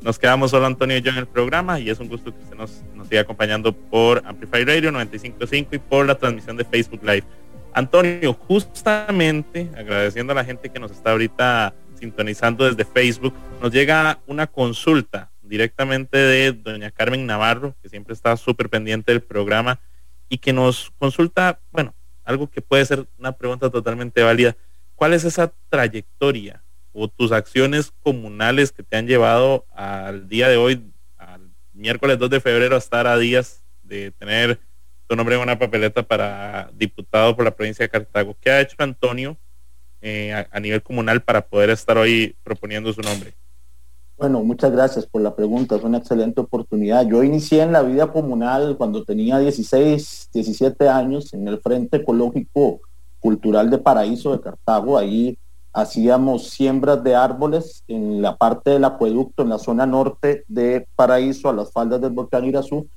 [0.00, 2.56] nos quedamos solo Antonio y yo en el programa y es un gusto que usted
[2.56, 7.22] nos, nos siga acompañando por Amplify Radio 955 y por la transmisión de Facebook Live.
[7.78, 14.18] Antonio, justamente agradeciendo a la gente que nos está ahorita sintonizando desde Facebook, nos llega
[14.26, 19.78] una consulta directamente de doña Carmen Navarro, que siempre está súper pendiente del programa
[20.28, 24.56] y que nos consulta, bueno, algo que puede ser una pregunta totalmente válida.
[24.96, 30.56] ¿Cuál es esa trayectoria o tus acciones comunales que te han llevado al día de
[30.56, 30.82] hoy,
[31.16, 31.42] al
[31.74, 34.58] miércoles 2 de febrero, a estar a días de tener
[35.08, 38.36] tu nombre en una papeleta para diputado por la provincia de Cartago.
[38.40, 39.36] ¿Qué ha hecho Antonio
[40.02, 43.32] eh, a, nivel comunal para poder estar hoy proponiendo su nombre?
[44.18, 47.06] Bueno, muchas gracias por la pregunta, es una excelente oportunidad.
[47.06, 52.80] Yo inicié en la vida comunal cuando tenía 16, 17 años en el Frente Ecológico
[53.18, 54.98] Cultural de Paraíso de Cartago.
[54.98, 55.38] Ahí
[55.72, 61.48] hacíamos siembras de árboles en la parte del acueducto, en la zona norte de Paraíso,
[61.48, 62.88] a las faldas del volcán Irazú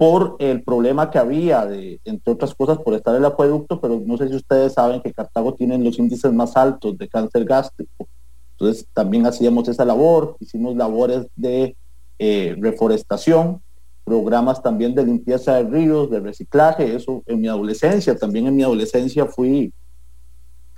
[0.00, 4.16] por el problema que había, de, entre otras cosas, por estar el acueducto, pero no
[4.16, 8.08] sé si ustedes saben que Cartago tiene los índices más altos de cáncer gástrico.
[8.52, 11.76] Entonces también hacíamos esa labor, hicimos labores de
[12.18, 13.60] eh, reforestación,
[14.02, 18.62] programas también de limpieza de ríos, de reciclaje, eso en mi adolescencia, también en mi
[18.62, 19.70] adolescencia fui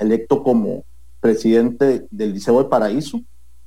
[0.00, 0.82] electo como
[1.20, 3.20] presidente del Liceo de Paraíso,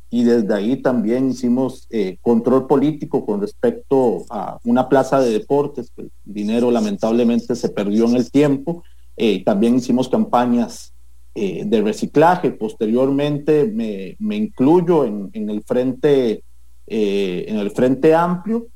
[0.09, 5.91] y desde ahí también hicimos eh, control político con respecto a una plaza de deportes,
[5.97, 8.83] el dinero lamentablemente se perdió en el tiempo.
[9.17, 10.93] Eh, también hicimos campañas
[11.33, 12.51] eh, de reciclaje.
[12.51, 16.43] Posteriormente me, me incluyo en, en, el frente,
[16.87, 18.67] en el frente amplio,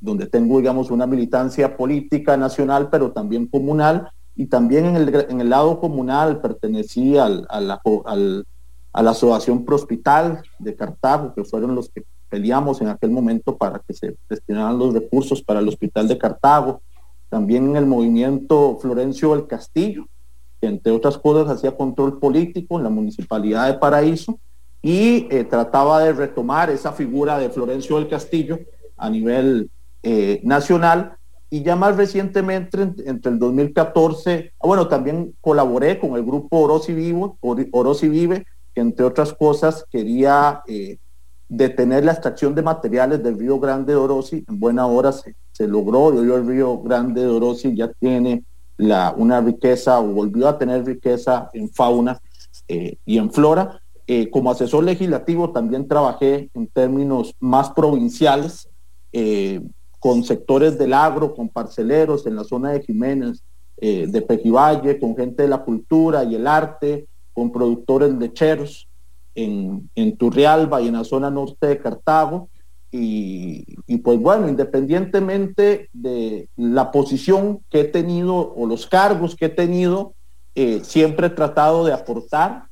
[0.00, 4.08] donde tengo, digamos, una militancia política nacional, pero también comunal.
[4.36, 8.44] Y también en el, en el lado comunal pertenecí al, al, al
[8.94, 13.80] a la Asociación Prospital de Cartago, que fueron los que peleamos en aquel momento para
[13.80, 16.80] que se destinaran los recursos para el Hospital de Cartago,
[17.28, 20.06] también en el movimiento Florencio del Castillo,
[20.60, 24.38] que entre otras cosas hacía control político en la Municipalidad de Paraíso
[24.80, 28.60] y eh, trataba de retomar esa figura de Florencio del Castillo
[28.96, 29.70] a nivel
[30.04, 31.16] eh, nacional.
[31.50, 36.92] Y ya más recientemente, entre el 2014, ah, bueno, también colaboré con el grupo Orosi
[36.92, 38.44] Vivo, Orosi Vive,
[38.74, 40.98] que entre otras cosas quería eh,
[41.48, 44.44] detener la extracción de materiales del río Grande de Orosi.
[44.48, 45.34] En buena hora se,
[45.68, 48.42] logró y hoy el río Grande de Orosi ya tiene
[48.76, 52.18] una riqueza o volvió a tener riqueza en fauna
[52.66, 53.80] eh, y en flora.
[54.06, 58.68] Eh, como asesor legislativo también trabajé en términos más provinciales
[60.00, 63.44] con sectores del agro, con parceleros en la zona de Jiménez,
[63.76, 68.88] de Pejivalle, con gente de la cultura y el arte, con productores lecheros
[69.34, 72.48] en, en Turrialba y en la zona norte de Cartago.
[72.90, 79.46] Y, y, pues bueno, independientemente de la posición que he tenido o los cargos que
[79.46, 80.14] he tenido,
[80.54, 82.68] eh, siempre he tratado de aportar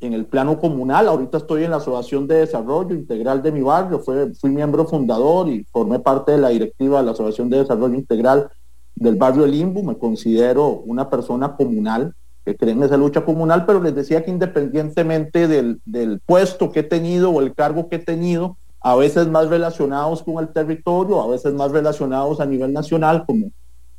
[0.00, 1.08] en el plano comunal.
[1.08, 5.64] Ahorita estoy en la Asociación de Desarrollo Integral de mi barrio, fui miembro fundador y
[5.72, 8.50] formé parte de la directiva de la Asociación de Desarrollo Integral
[8.94, 9.82] del barrio Limbo.
[9.82, 12.14] Me considero una persona comunal
[12.44, 16.80] que creen en esa lucha comunal, pero les decía que independientemente del, del, puesto que
[16.80, 21.20] he tenido o el cargo que he tenido, a veces más relacionados con el territorio,
[21.22, 23.50] a veces más relacionados a nivel nacional, como,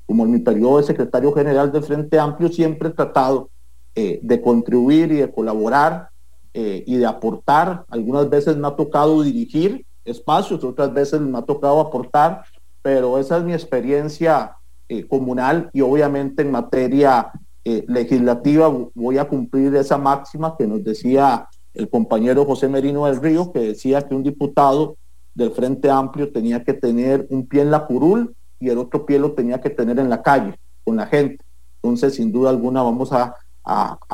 [0.06, 3.50] como en mi periodo de secretario general del Frente Amplio, siempre he tratado
[3.96, 6.10] eh, de contribuir y de colaborar
[6.54, 7.86] eh, y de aportar.
[7.89, 12.44] Algunas veces me ha tocado dirigir espacios, otras veces me ha tocado aportar,
[12.82, 14.58] pero esa es mi experiencia
[14.89, 17.32] eh, comunal y obviamente en materia
[17.66, 23.22] eh, legislativa voy a cumplir esa máxima que nos decía el compañero José Merino del
[23.22, 24.97] Río, que decía que un diputado
[25.34, 29.18] del Frente Amplio tenía que tener un pie en la curul y el otro pie
[29.18, 31.43] lo tenía que tener en la calle, con la gente.
[31.82, 33.36] Entonces, sin duda alguna, vamos a,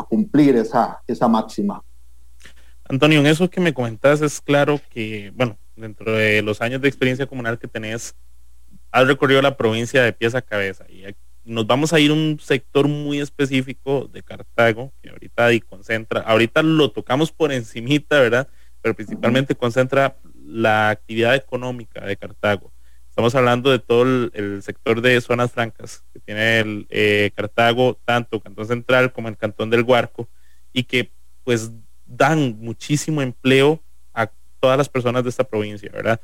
[0.10, 1.84] cumplir esa, esa máxima.
[2.88, 6.88] Antonio, en eso que me comentas es claro que, bueno, dentro de los años de
[6.88, 8.16] experiencia comunal que tenés,
[8.92, 11.04] has recorrido la provincia de pies a cabeza y
[11.50, 16.22] nos vamos a ir a un sector muy específico de Cartago, que ahorita y concentra,
[16.22, 18.48] ahorita lo tocamos por encimita, ¿verdad?
[18.82, 22.72] Pero principalmente concentra la actividad económica de Cartago.
[23.10, 28.40] Estamos hablando de todo el, sector de zonas francas que tiene el eh, Cartago, tanto
[28.40, 30.30] Cantón Central como el Cantón del Huarco,
[30.72, 31.12] y que
[31.44, 31.72] pues
[32.06, 33.84] dan muchísimo empleo
[34.14, 36.22] a todas las personas de esta provincia, ¿verdad?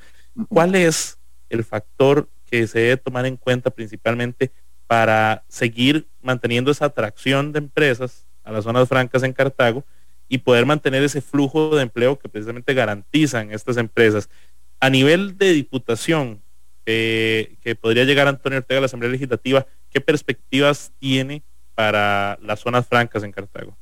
[0.50, 1.18] ¿Cuál es
[1.50, 4.52] el factor que se debe tomar en cuenta principalmente
[4.88, 9.84] para seguir manteniendo esa atracción de empresas a las zonas francas en Cartago
[10.28, 14.30] y poder mantener ese flujo de empleo que precisamente garantizan estas empresas.
[14.80, 16.42] A nivel de diputación,
[16.86, 22.60] eh, que podría llegar Antonio Ortega a la Asamblea Legislativa, ¿qué perspectivas tiene para las
[22.60, 23.76] zonas francas en Cartago?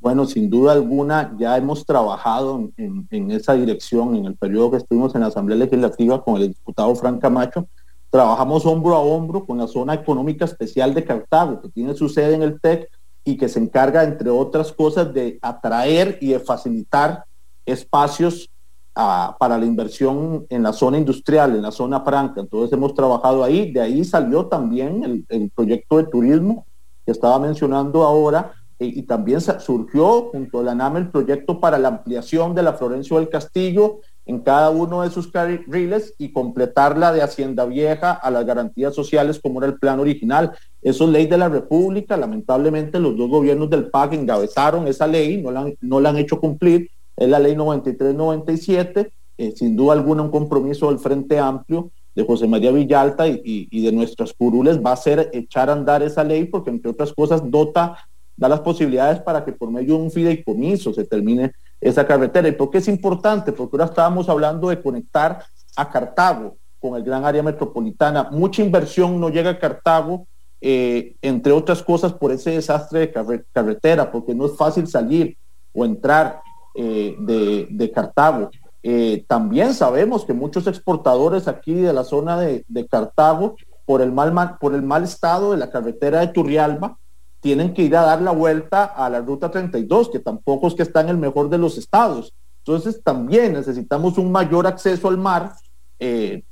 [0.00, 4.76] Bueno, sin duda alguna, ya hemos trabajado en, en, esa dirección en el periodo que
[4.78, 7.68] estuvimos en la Asamblea Legislativa con el diputado Frank Camacho.
[8.14, 12.36] Trabajamos hombro a hombro con la Zona Económica Especial de Cartago, que tiene su sede
[12.36, 12.88] en el TEC
[13.24, 17.24] y que se encarga, entre otras cosas, de atraer y de facilitar
[17.66, 18.48] espacios
[18.94, 22.40] ah, para la inversión en la zona industrial, en la zona franca.
[22.40, 26.66] Entonces hemos trabajado ahí, de ahí salió también el, proyecto de turismo
[27.04, 31.78] que estaba mencionando ahora, eh, y también surgió junto a la NAM el proyecto para
[31.78, 37.12] la ampliación de la Florencio del Castillo en cada uno de sus carriles y completarla
[37.12, 40.52] de Hacienda Vieja a las garantías sociales como era el plan original.
[40.82, 42.16] Eso es ley de la República.
[42.16, 46.16] Lamentablemente los dos gobiernos del PAC engavezaron esa ley, no la han, no la han
[46.16, 46.90] hecho cumplir.
[47.16, 52.46] Es la ley 93-97, eh, sin duda alguna un compromiso del Frente Amplio de José
[52.46, 56.44] María Villalta y, y, de nuestras curules va a ser echar a andar esa ley
[56.44, 57.96] porque entre otras cosas dota,
[58.36, 61.52] da las posibilidades para que por medio de un fideicomiso se termine
[61.84, 62.48] esa carretera.
[62.48, 63.52] ¿Y por qué es importante?
[63.52, 65.44] Porque ahora estábamos hablando de conectar
[65.76, 68.28] a Cartago con el gran área metropolitana.
[68.30, 70.26] Mucha inversión no llega a Cartago,
[70.62, 75.36] eh, entre otras cosas, por ese desastre de carretera, porque no es fácil salir
[75.74, 76.40] o entrar
[76.74, 78.50] eh, de, Cartago.
[78.82, 84.10] Eh, también sabemos que muchos exportadores aquí de la zona de, de Cartago, por el,
[84.10, 86.96] mal, por el mal estado de la carretera de Turrialba,
[87.44, 90.82] tienen que ir a dar la vuelta a la ruta 32, que tampoco es que
[90.82, 92.32] está en el mejor de los estados.
[92.60, 95.52] Entonces también necesitamos un mayor acceso al mar
[95.98, 96.42] eh,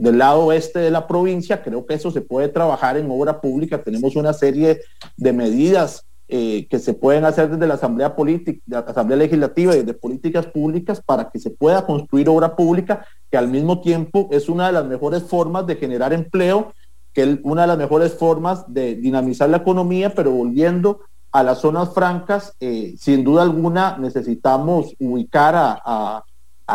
[0.00, 1.62] del lado oeste de la provincia.
[1.62, 3.84] Creo que eso se puede trabajar en obra pública.
[3.84, 4.80] Tenemos una serie
[5.16, 9.84] de medidas eh, que se pueden hacer desde la Asamblea Política, la Asamblea Legislativa y
[9.84, 14.48] de políticas públicas para que se pueda construir obra pública, que al mismo tiempo es
[14.48, 16.72] una de las mejores formas de generar empleo
[17.12, 21.00] que es una de las mejores formas de dinamizar la economía, pero volviendo
[21.32, 26.24] a las zonas francas, eh, sin duda alguna necesitamos ubicar a,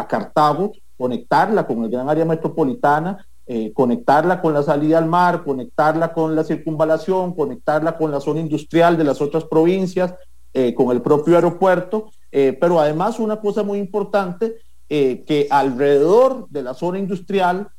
[0.08, 6.14] Cartago, conectarla con el gran área metropolitana, eh, conectarla con la salida al mar, conectarla
[6.14, 10.14] con la circunvalación, conectarla con la zona industrial de las otras provincias,
[10.54, 14.58] eh, con el propio aeropuerto, pero además una cosa muy importante,
[14.88, 17.70] que alrededor de la zona industrial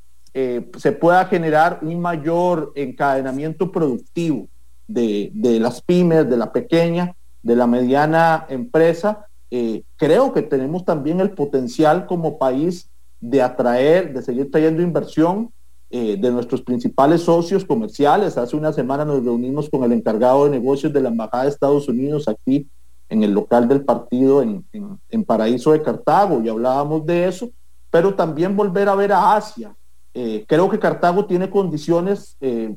[0.41, 4.47] eh, se pueda generar un mayor encadenamiento productivo
[4.87, 9.27] de, las pymes, de la pequeña, de la mediana empresa.
[9.51, 12.89] Eh, creo que tenemos también el potencial como país
[13.21, 15.51] de atraer, de seguir trayendo inversión
[15.91, 18.39] eh, de nuestros principales socios comerciales.
[18.39, 21.89] Hace una semana nos reunimos con el encargado de negocios de la Embajada de Estados
[21.89, 22.69] Unidos aquí
[23.09, 27.51] en el local del partido en, en Paraíso de Cartago y hablábamos de eso,
[27.91, 29.75] pero también volver a ver a Asia,
[30.21, 32.75] eh, creo que Cartago tiene condiciones eh,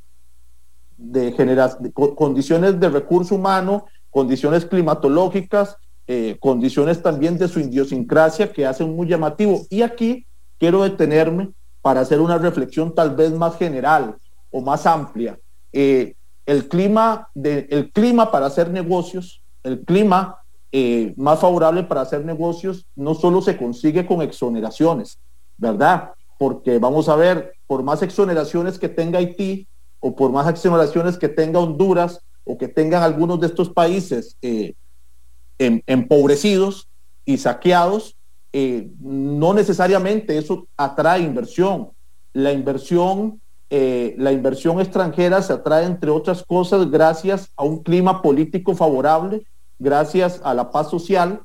[0.95, 5.75] de generación, condiciones de recurso humano, condiciones climatológicas,
[6.05, 9.65] eh, condiciones también de su idiosincrasia que hacen muy llamativo.
[9.71, 10.27] Y aquí
[10.59, 11.49] quiero detenerme
[11.81, 14.17] para hacer una reflexión tal vez más general
[14.51, 15.39] o más amplia.
[15.71, 20.37] el, clima de, el clima para hacer negocios, el clima
[21.15, 25.17] más favorable para hacer negocios no solo se consigue con exoneraciones,
[25.57, 26.11] ¿verdad?
[26.41, 29.67] Porque vamos a ver, por más exoneraciones que tenga Haití
[29.99, 34.73] o por más exoneraciones que tenga Honduras o que tengan algunos de estos países eh,
[35.59, 36.87] em, empobrecidos
[37.25, 38.15] y saqueados,
[38.53, 41.91] eh, no necesariamente eso atrae inversión.
[42.33, 43.39] La inversión,
[43.69, 49.45] eh, la inversión extranjera se atrae, entre otras cosas, gracias a un clima político favorable,
[49.77, 51.41] gracias a la paz social,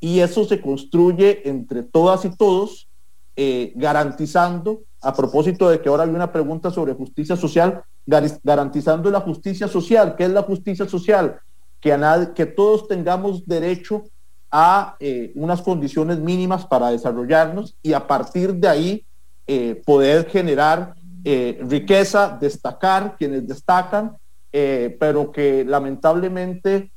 [0.00, 2.88] y eso se construye entre todas y todos
[3.36, 9.20] eh, garantizando, a propósito de que ahora hay una pregunta sobre justicia social, garantizando la
[9.20, 10.14] justicia social.
[10.16, 11.40] ¿Qué es la justicia social?
[11.80, 14.04] Que, a nadie, que todos tengamos derecho
[14.50, 19.04] a eh, unas condiciones mínimas para desarrollarnos y a partir de ahí
[19.46, 24.16] eh, poder generar riqueza, destacar quienes destacan,
[24.50, 26.90] pero que lamentablemente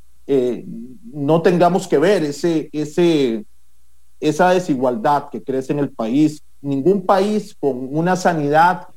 [1.14, 3.46] no tengamos que ver ese, ese,
[4.20, 6.42] esa desigualdad que crece en el país.
[6.62, 8.88] Ningún país con una sanidad,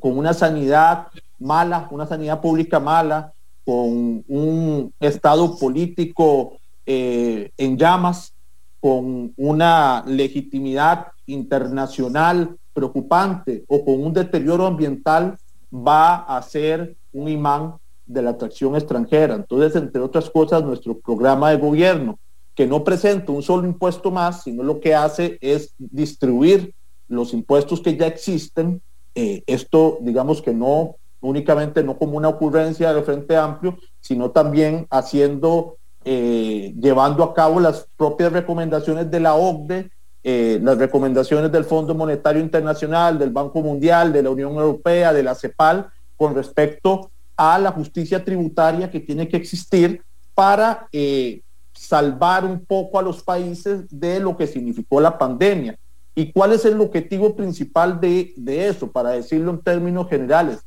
[0.00, 3.32] con una sanidad mala, una sanidad pública mala,
[3.64, 8.34] con un estado político eh, en llamas,
[8.80, 15.38] con una legitimidad internacional preocupante o con un deterioro ambiental,
[15.72, 17.74] va a ser un imán
[18.04, 19.34] de la atracción extranjera.
[19.36, 22.18] Entonces, entre otras cosas, nuestro programa de gobierno,
[22.54, 26.74] que no presenta un solo impuesto más, sino lo que hace es distribuir
[27.08, 28.82] los impuestos que ya existen.
[29.14, 34.86] Eh, esto, digamos que no únicamente no como una ocurrencia del Frente Amplio, sino también
[34.90, 39.90] haciendo, eh, llevando a cabo las propias recomendaciones de la OCDE,
[40.24, 45.22] eh, las recomendaciones del Fondo Monetario Internacional, del Banco Mundial, de la Unión Europea, de
[45.22, 50.02] la CEPAL, con respecto a la justicia tributaria que tiene que existir
[50.34, 51.40] para eh,
[51.72, 55.78] salvar un poco a los países de lo que significó la pandemia.
[56.14, 58.90] ¿Y cuál es el objetivo principal de, de eso?
[58.90, 60.60] Para decirlo en términos generales,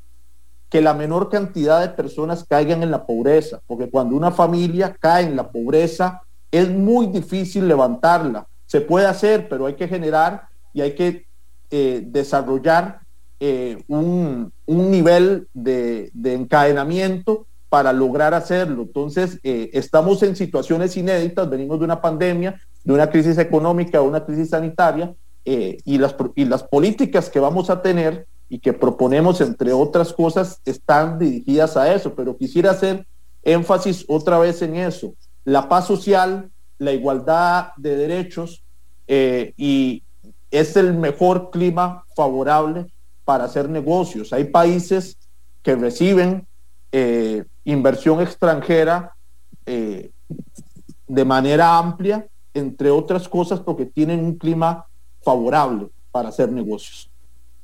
[0.69, 5.25] que la menor cantidad de personas caigan en la pobreza, porque cuando una familia cae
[5.25, 8.47] en la pobreza es muy difícil levantarla.
[8.65, 11.25] Se puede hacer, pero hay que generar y hay que
[11.69, 13.01] eh, desarrollar
[13.39, 17.45] eh, un, nivel de, encadenamiento
[17.75, 18.83] para lograr hacerlo.
[18.83, 24.05] Entonces, eh, estamos en situaciones inéditas, venimos de una pandemia, de una crisis económica, de
[24.05, 25.13] una crisis sanitaria,
[25.43, 30.61] y, las, y las políticas que vamos a tener y que proponemos, entre otras cosas,
[30.63, 33.05] están dirigidas a eso, pero quisiera hacer
[33.43, 35.13] énfasis otra vez en eso.
[35.43, 38.63] La paz social, la igualdad de derechos
[39.07, 40.03] eh, y
[40.49, 42.87] es el mejor clima favorable
[43.25, 44.31] para hacer negocios.
[44.31, 45.17] Hay países
[45.61, 46.47] que reciben
[46.91, 49.15] eh, inversión extranjera
[49.65, 50.11] eh,
[51.07, 54.85] de manera amplia, entre otras cosas porque tienen un clima
[55.21, 57.09] favorable para hacer negocios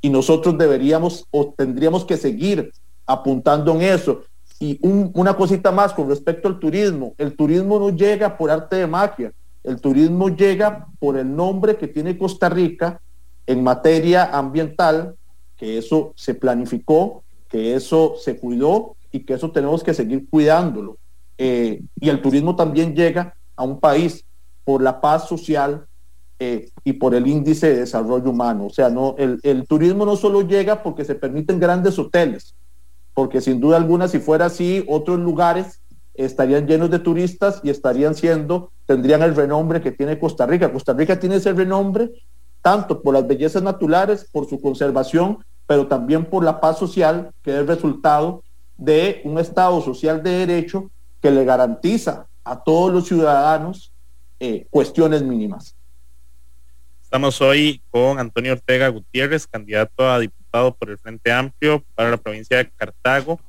[0.02, 2.72] y nosotros deberíamos o tendríamos que seguir
[3.06, 4.24] apuntando en eso.
[4.60, 7.16] Y una cosita más con respecto al turismo.
[7.18, 9.32] El turismo no llega por arte de magia.
[9.64, 13.00] El turismo llega por el nombre que tiene Costa Rica
[13.48, 15.16] en materia ambiental,
[15.58, 20.98] que eso se planificó, que eso se cuidó y que eso tenemos que seguir cuidándolo.
[21.38, 24.24] Eh, y el turismo también llega a un país
[24.64, 25.86] por la paz social,
[26.44, 28.66] eh, y por el índice de desarrollo humano.
[28.66, 32.56] O sea, no, el, el, turismo no solo llega porque se permiten grandes hoteles,
[33.14, 35.82] porque sin duda alguna si fuera así, otros lugares
[36.16, 40.74] estarían llenos de turistas y estarían siendo, tendrían el renombre que tiene Costa Rica.
[40.74, 42.12] Costa Rica tiene ese renombre
[42.64, 47.60] tanto por las bellezas naturales, por su conservación, pero también por la paz social, que
[47.60, 48.42] es resultado
[48.82, 50.90] de un Estado social de derecho
[51.22, 53.94] que le garantiza a todos los ciudadanos
[54.40, 55.76] eh, cuestiones mínimas.
[57.04, 62.18] Estamos hoy con Antonio Ortega Gutiérrez, candidato a diputado por el Frente Amplio para la
[62.18, 63.40] provincia de Cartago.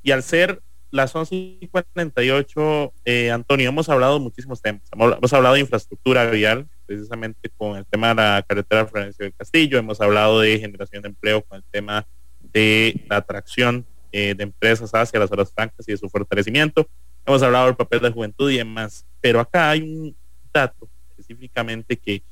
[0.00, 0.62] Y al ser
[0.92, 4.82] las 11 y 48, eh, Antonio, hemos hablado de muchísimos temas.
[4.92, 9.76] Hemos hablado de infraestructura vial, precisamente con el tema de la carretera Florencio del Castillo.
[9.76, 12.06] Hemos hablado de generación de empleo con el tema
[12.40, 16.88] de la atracción eh, de empresas hacia las horas francas y de su fortalecimiento.
[17.26, 19.04] Hemos hablado del papel de juventud y demás.
[19.20, 20.16] Pero acá hay un
[20.52, 22.22] dato específicamente que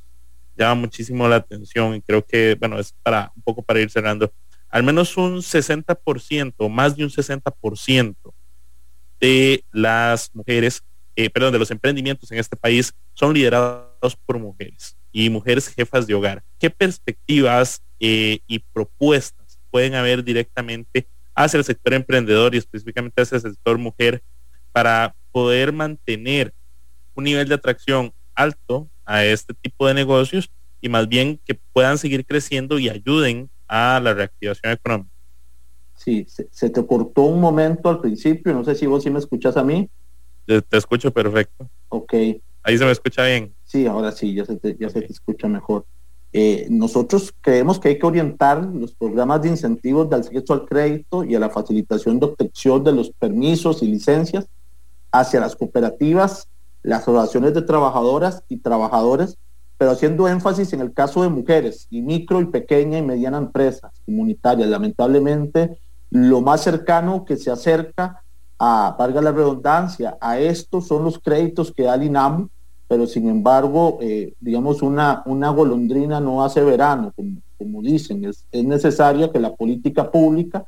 [0.57, 4.33] llama muchísimo la atención y creo que, bueno, es para un poco para ir cerrando.
[4.69, 8.15] Al menos un 60%, más de un 60%
[9.21, 10.83] de las mujeres,
[11.15, 16.07] eh, perdón, de los emprendimientos en este país son liderados por mujeres y mujeres jefas
[16.07, 16.43] de hogar.
[16.59, 21.07] ¿Qué perspectivas eh, y propuestas pueden haber directamente
[21.37, 24.23] hacia el sector emprendedor y específicamente hacia el sector mujer
[24.73, 26.53] para poder mantener
[27.15, 31.99] un nivel de atracción alto a este tipo de negocios y más bien que puedan
[31.99, 35.11] seguir creciendo y ayuden a la reactivación económica.
[35.97, 39.57] Sí, se, te cortó un momento al principio, no sé si vos sí me escuchas
[39.57, 39.89] a mí.
[40.47, 41.69] Te, escucho perfecto.
[41.89, 42.15] Ok.
[42.63, 43.55] Ahí se me escucha bien.
[43.65, 45.87] Sí, ahora sí, ya se te, ya se te escucha mejor.
[46.33, 51.25] Eh, nosotros creemos que hay que orientar los programas de incentivos de acceso al crédito
[51.25, 54.47] y a la facilitación de obtención de los permisos y licencias
[55.13, 56.49] hacia las cooperativas
[56.87, 59.37] las asociaciones de trabajadoras y trabajadores,
[59.77, 63.91] pero haciendo énfasis en el caso de mujeres y micro y pequeña y mediana empresas
[64.05, 64.69] comunitarias.
[64.69, 65.79] Lamentablemente,
[66.11, 68.23] lo más cercano que se acerca
[68.57, 72.49] a, valga la redundancia, a esto son los créditos que da el INAMU
[72.89, 77.13] pero sin embargo, eh, digamos, una, una golondrina no hace verano,
[77.59, 80.67] como, dicen, es, es, necesaria que la política pública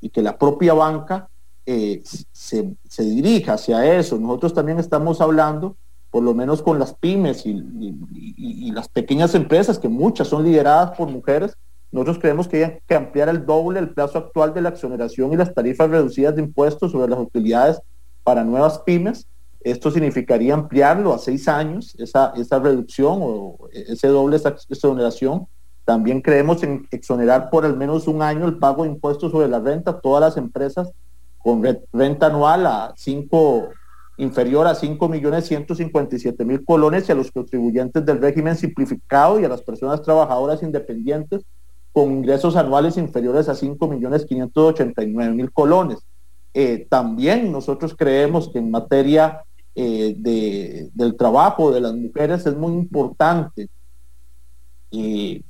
[0.00, 1.28] y que la propia banca
[1.66, 2.02] eh,
[2.32, 4.18] se, se, dirija hacia eso.
[4.18, 5.76] Nosotros también estamos hablando,
[6.10, 10.44] por lo menos con las pymes y, y, y las pequeñas empresas, que muchas son
[10.44, 11.56] lideradas por mujeres,
[11.92, 15.36] nosotros creemos que hay que ampliar el doble el plazo actual de la exoneración y
[15.36, 17.80] las tarifas reducidas de impuestos sobre las utilidades
[18.22, 19.26] para nuevas pymes
[19.62, 24.38] esto significaría ampliarlo a seis años, esa, esa reducción o ese doble
[24.68, 25.46] exoneración.
[25.84, 29.60] También creemos en exonerar por al menos un año el pago de impuestos sobre la
[29.60, 30.90] renta a todas las empresas
[31.38, 33.70] con renta anual a cinco,
[34.18, 39.44] inferior a 5 millones 157 mil colones y a los contribuyentes del régimen simplificado y
[39.44, 41.42] a las personas trabajadoras independientes
[41.92, 45.98] con ingresos anuales inferiores a 5 millones 589 mil colones.
[46.52, 49.42] Eh, también nosotros creemos que en materia
[49.74, 53.68] eh, de, del trabajo de las mujeres es muy importante
[54.90, 55.42] eh,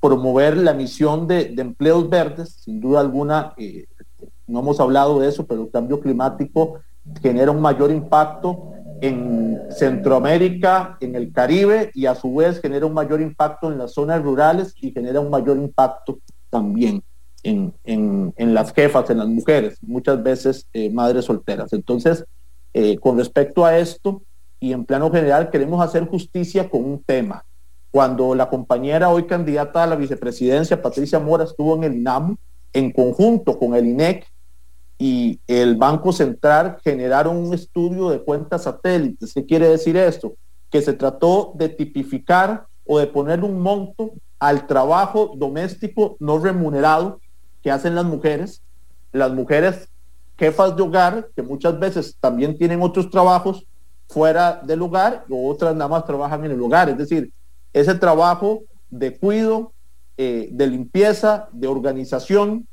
[0.00, 3.86] promover la misión de, empleos verdes, sin duda alguna, eh,
[4.46, 6.80] no hemos hablado de eso, pero el cambio climático
[7.22, 8.70] genera un mayor impacto
[9.00, 13.92] en Centroamérica, en el Caribe y a su vez genera un mayor impacto en las
[13.92, 16.18] zonas rurales y genera un mayor impacto
[16.50, 17.02] también
[17.42, 21.72] en, en, en las jefas, en las mujeres, muchas veces eh, madres solteras.
[21.72, 22.24] Entonces,
[22.74, 24.22] eh, con respecto a esto
[24.60, 27.44] y en plano general queremos hacer justicia con un tema.
[27.90, 32.36] Cuando la compañera hoy candidata a la vicepresidencia, Patricia Mora, estuvo en el INAMU,
[32.72, 34.26] en conjunto con el INEC
[34.98, 39.32] y el Banco Central generaron un estudio de cuentas satélites.
[39.32, 40.34] ¿Qué quiere decir esto?
[40.70, 47.20] Que se trató de tipificar o de poner un monto al trabajo doméstico no remunerado
[47.62, 48.62] que hacen las mujeres.
[49.12, 49.88] Las mujeres
[50.36, 53.66] jefas de hogar que muchas veces también tienen otros trabajos
[54.08, 56.88] fuera del hogar o otras nada más trabajan en el hogar.
[56.88, 57.32] Es decir,
[57.72, 59.72] ese trabajo de cuido,
[60.16, 62.66] eh, de limpieza, de organización,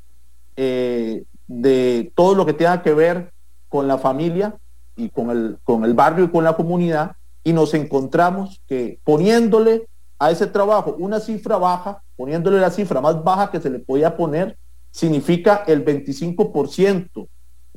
[0.56, 3.32] eh, de todo lo que tenga que ver
[3.68, 4.56] con la familia
[4.96, 9.88] y con el, con el barrio y con la comunidad, y nos encontramos que poniéndole
[10.18, 14.16] a ese trabajo una cifra baja, poniéndole la cifra más baja que se le podía
[14.16, 14.56] poner,
[14.92, 17.26] significa el 25%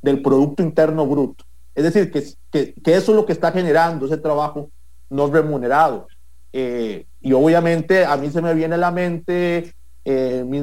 [0.06, 1.44] del Producto Interno Bruto.
[1.74, 4.70] Es decir, que, que, eso es lo que está generando ese trabajo
[5.10, 6.08] no remunerado.
[6.54, 9.74] Eh, y obviamente a mí se me viene a la mente
[10.06, 10.62] eh, mi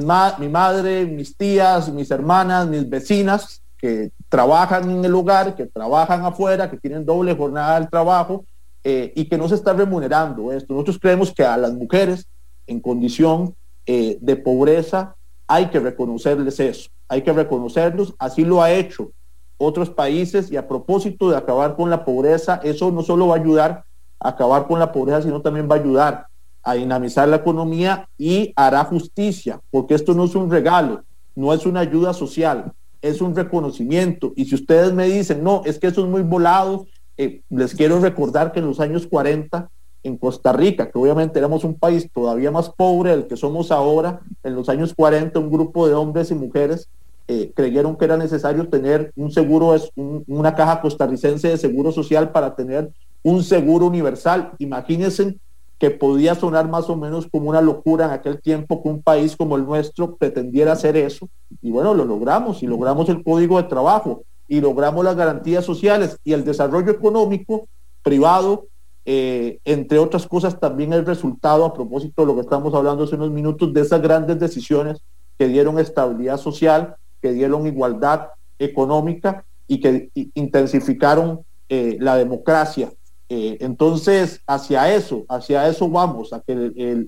[0.49, 6.71] madre, mis tías, mis hermanas, mis vecinas que trabajan en el hogar, que trabajan afuera,
[6.71, 8.45] que tienen doble jornada del trabajo
[8.81, 10.73] eh, y que no se está remunerando esto.
[10.73, 12.25] Nosotros creemos que a las mujeres
[12.65, 13.53] en condición
[13.85, 15.13] de pobreza
[15.45, 19.11] hay que reconocerles eso, hay que reconocerlos, así lo ha hecho
[19.57, 23.39] otros países y a propósito de acabar con la pobreza, eso no solo va a
[23.39, 23.83] ayudar
[24.19, 26.27] a acabar con la pobreza, sino también va a ayudar
[26.63, 31.03] a dinamizar la economía y hará justicia, porque esto no es un regalo,
[31.35, 34.31] no es una ayuda social, es un reconocimiento.
[34.35, 36.85] Y si ustedes me dicen, no, es que eso es muy volado,
[37.17, 39.69] eh, les quiero recordar que en los años 40
[40.03, 44.21] en Costa Rica, que obviamente éramos un país todavía más pobre del que somos ahora,
[44.43, 46.89] en los años 40 un grupo de hombres y mujeres
[47.27, 52.31] eh, creyeron que era necesario tener un seguro, es una caja costarricense de seguro social
[52.31, 52.91] para tener
[53.23, 54.51] un seguro universal.
[54.59, 55.37] Imagínense
[55.79, 59.35] que podía sonar más o menos como una locura en aquel tiempo que un país
[59.35, 61.29] como el nuestro pretendiera hacer eso.
[61.61, 66.17] Y bueno, lo logramos y logramos el código de trabajo y logramos las garantías sociales
[66.23, 67.67] y el desarrollo económico
[68.01, 68.65] privado,
[69.05, 73.15] eh, entre otras cosas, también el resultado, a propósito de lo que estamos hablando hace
[73.15, 75.01] unos minutos, de esas grandes decisiones
[75.37, 78.27] que dieron estabilidad social que dieron igualdad
[78.59, 82.91] económica y que intensificaron eh, la democracia.
[83.29, 86.51] Eh, entonces, hacia eso, hacia eso vamos, a que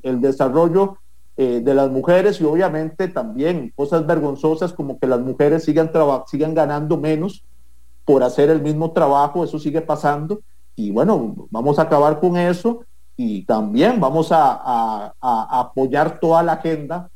[0.01, 0.97] el, desarrollo
[1.35, 5.91] eh, de las mujeres y obviamente también cosas vergonzosas como que las mujeres sigan,
[6.27, 7.43] sigan ganando menos
[8.05, 10.39] por hacer el mismo trabajo, eso sigue pasando.
[10.77, 12.85] Y bueno, vamos a acabar con eso
[13.17, 17.09] y también vamos a apoyar toda la agenda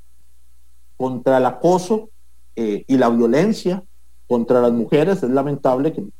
[0.97, 2.09] contra el acoso
[2.61, 3.85] eh, y la violencia
[4.27, 5.23] contra las mujeres.
[5.23, 6.11] Es lamentable que en,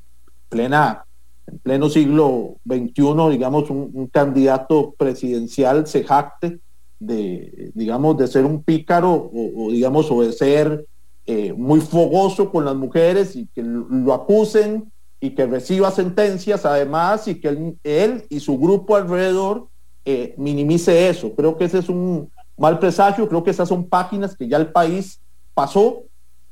[0.47, 1.03] plena,
[1.45, 6.61] en pleno siglo XXI, digamos, un, candidato presidencial se jacte
[6.97, 10.85] de, digamos, de ser un pícaro o, digamos, o de ser
[11.25, 17.27] eh, muy fogoso con las mujeres y que lo acusen y que reciba sentencias además
[17.27, 19.67] y que él, y su grupo alrededor
[20.05, 21.35] eh, minimice eso.
[21.35, 24.71] Creo que ese es un mal presagio, creo que esas son páginas que ya el
[24.71, 25.19] país
[25.53, 26.03] pasó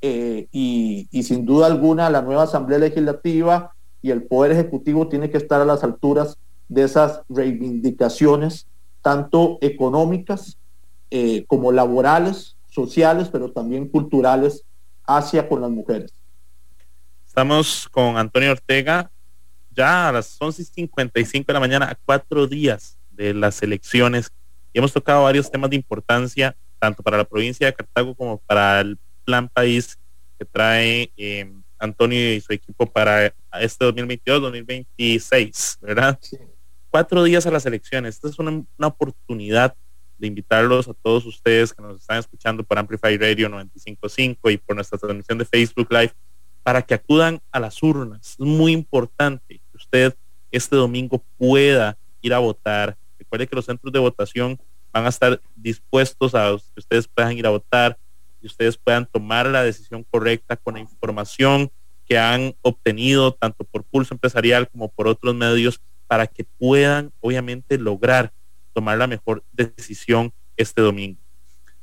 [0.01, 5.37] eh, y, sin duda alguna la nueva Asamblea Legislativa y el Poder Ejecutivo tiene que
[5.37, 6.37] estar a las alturas
[6.69, 8.67] de esas reivindicaciones,
[9.01, 10.57] tanto económicas
[11.09, 14.63] eh, como laborales, sociales, pero también culturales
[15.05, 16.13] hacia con las mujeres.
[17.25, 19.09] Estamos con Antonio Ortega
[19.71, 24.31] ya a las 11.55 de la mañana, a cuatro días de las elecciones.
[24.73, 28.81] Y hemos tocado varios temas de importancia, tanto para la provincia de Cartago como para
[28.81, 29.99] el plan país
[30.39, 36.17] que trae eh, Antonio y su equipo para este 2022-2026, ¿verdad?
[36.89, 38.15] Cuatro días a las elecciones.
[38.15, 39.75] Esta es una, oportunidad
[40.17, 44.75] de invitarlos a todos ustedes que nos están escuchando por Amplify Radio 955 y por
[44.75, 46.13] nuestra transmisión de Facebook Live
[46.63, 48.31] para que acudan a las urnas.
[48.31, 50.15] Es muy importante que usted
[50.51, 52.97] este domingo pueda ir a votar.
[53.19, 54.57] Recuerde que los centros de votación
[54.91, 57.97] van a estar dispuestos a que ustedes puedan ir a votar
[58.41, 61.71] y ustedes puedan tomar la decisión correcta con la información
[62.05, 67.77] que han obtenido tanto por Pulso Empresarial como por otros medios para que puedan obviamente
[67.77, 68.31] lograr
[68.73, 71.19] tomar la mejor decisión este domingo.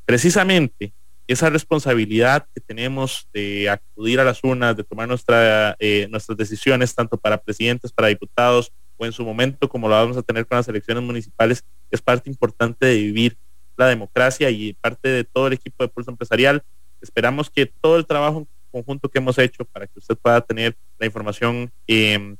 [0.07, 0.92] Precisamente
[1.26, 6.94] esa responsabilidad que tenemos de acudir a las urnas, de tomar nuestra, eh, nuestras decisiones,
[6.94, 10.57] tanto para presidentes, para diputados, o en su momento, como lo vamos a tener con
[10.57, 13.36] las elecciones municipales, es parte importante de vivir
[13.77, 16.62] la democracia y parte de todo el equipo de Pulso Empresarial.
[17.01, 21.07] Esperamos que todo el trabajo conjunto que hemos hecho para que usted pueda tener la
[21.07, 22.37] información em,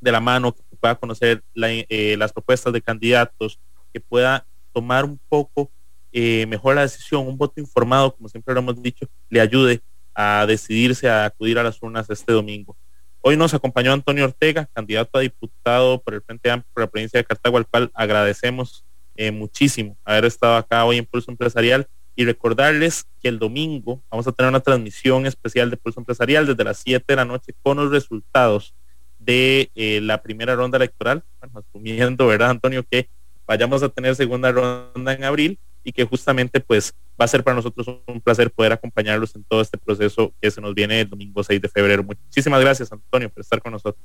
[0.00, 3.58] de la mano, que pueda conocer eh, las propuestas de candidatos,
[3.92, 5.70] que pueda tomar un poco
[6.12, 9.80] eh, mejor la decisión, un voto informado, como siempre lo hemos dicho, le ayude
[10.14, 12.76] a decidirse a acudir a las urnas este domingo.
[13.22, 17.18] Hoy nos acompañó Antonio Ortega, candidato a diputado por el Frente Amplio por la provincia
[17.18, 18.84] de Cartago, al cual agradecemos
[19.16, 24.26] eh, muchísimo haber estado acá hoy en Pulso Empresarial y recordarles que el domingo vamos
[24.26, 27.78] a tener una transmisión especial de Pulso Empresarial desde las 7 de la noche con
[27.78, 28.74] los resultados
[29.18, 32.84] de eh, la primera ronda electoral, bueno, asumiendo, ¿verdad, Antonio?
[32.88, 33.08] Que
[33.46, 37.56] vayamos a tener segunda ronda en abril y que justamente pues va a ser para
[37.56, 41.42] nosotros un placer poder acompañarlos en todo este proceso que se nos viene el domingo
[41.42, 42.02] 6 de febrero.
[42.02, 44.04] Muchísimas gracias, Antonio, por estar con nosotros.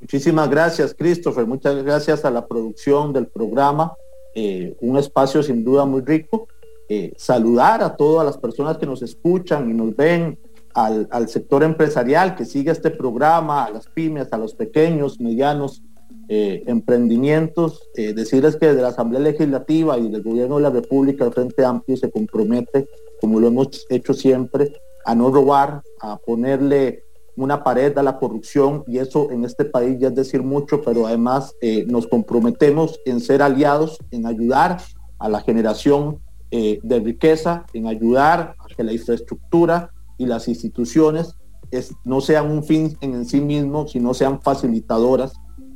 [0.00, 1.46] Muchísimas gracias, Christopher.
[1.46, 3.92] Muchas gracias a la producción del programa.
[4.40, 6.46] Eh, un espacio sin duda muy rico.
[6.88, 10.38] Eh, saludar a todas las personas que nos escuchan y nos ven,
[10.74, 15.82] al, sector empresarial que sigue este programa, a las pymes, a los pequeños, medianos
[16.28, 21.32] eh, emprendimientos, decirles que desde la Asamblea Legislativa y del Gobierno de la República, el
[21.32, 22.86] Frente Amplio se compromete,
[23.20, 24.72] como lo hemos hecho siempre,
[25.04, 27.02] a no robar, a ponerle
[27.38, 31.06] una pared a la corrupción y eso en este país ya es decir mucho, pero
[31.06, 34.78] además eh, nos comprometemos en ser aliados, en ayudar
[35.18, 36.20] a la generación
[36.50, 41.34] de riqueza, en ayudar a que la infraestructura y las instituciones
[42.04, 45.32] no sean un fin en sí mismo, sino sean facilitadoras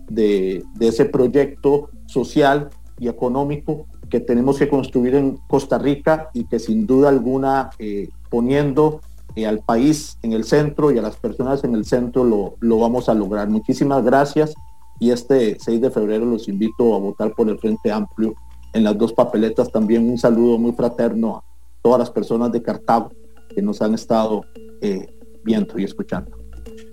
[0.08, 6.58] de, ese proyecto social y económico que tenemos que construir en Costa Rica y que
[6.58, 9.00] sin duda alguna eh, poniendo
[9.34, 12.78] eh, al país en el centro y a las personas en el centro lo, lo,
[12.78, 13.48] vamos a lograr.
[13.48, 14.54] Muchísimas gracias
[15.00, 18.34] y este 6 de febrero los invito a votar por el Frente Amplio
[18.72, 19.70] en las dos papeletas.
[19.70, 21.44] También un saludo muy fraterno a
[21.82, 23.10] todas las personas de Cartago
[23.54, 24.44] que nos han estado
[24.80, 25.06] eh,
[25.44, 26.41] viendo y escuchando.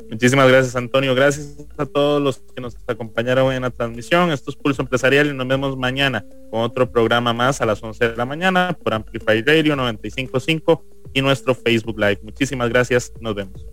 [0.09, 1.13] Muchísimas gracias, Antonio.
[1.13, 4.31] Gracias a todos los que nos acompañaron en la transmisión.
[4.31, 8.09] Esto es Pulso Empresarial y nos vemos mañana con otro programa más a las 11
[8.09, 10.83] de la mañana por Amplify Radio 955
[11.13, 12.19] y nuestro Facebook Live.
[12.23, 13.13] Muchísimas gracias.
[13.19, 13.65] Nos vemos.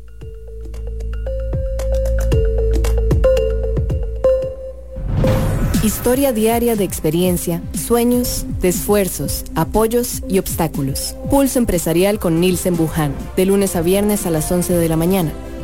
[5.82, 11.14] Historia diaria de experiencia, sueños, de esfuerzos, apoyos y obstáculos.
[11.30, 15.32] Pulso Empresarial con Nielsen Buján, de lunes a viernes a las 11 de la mañana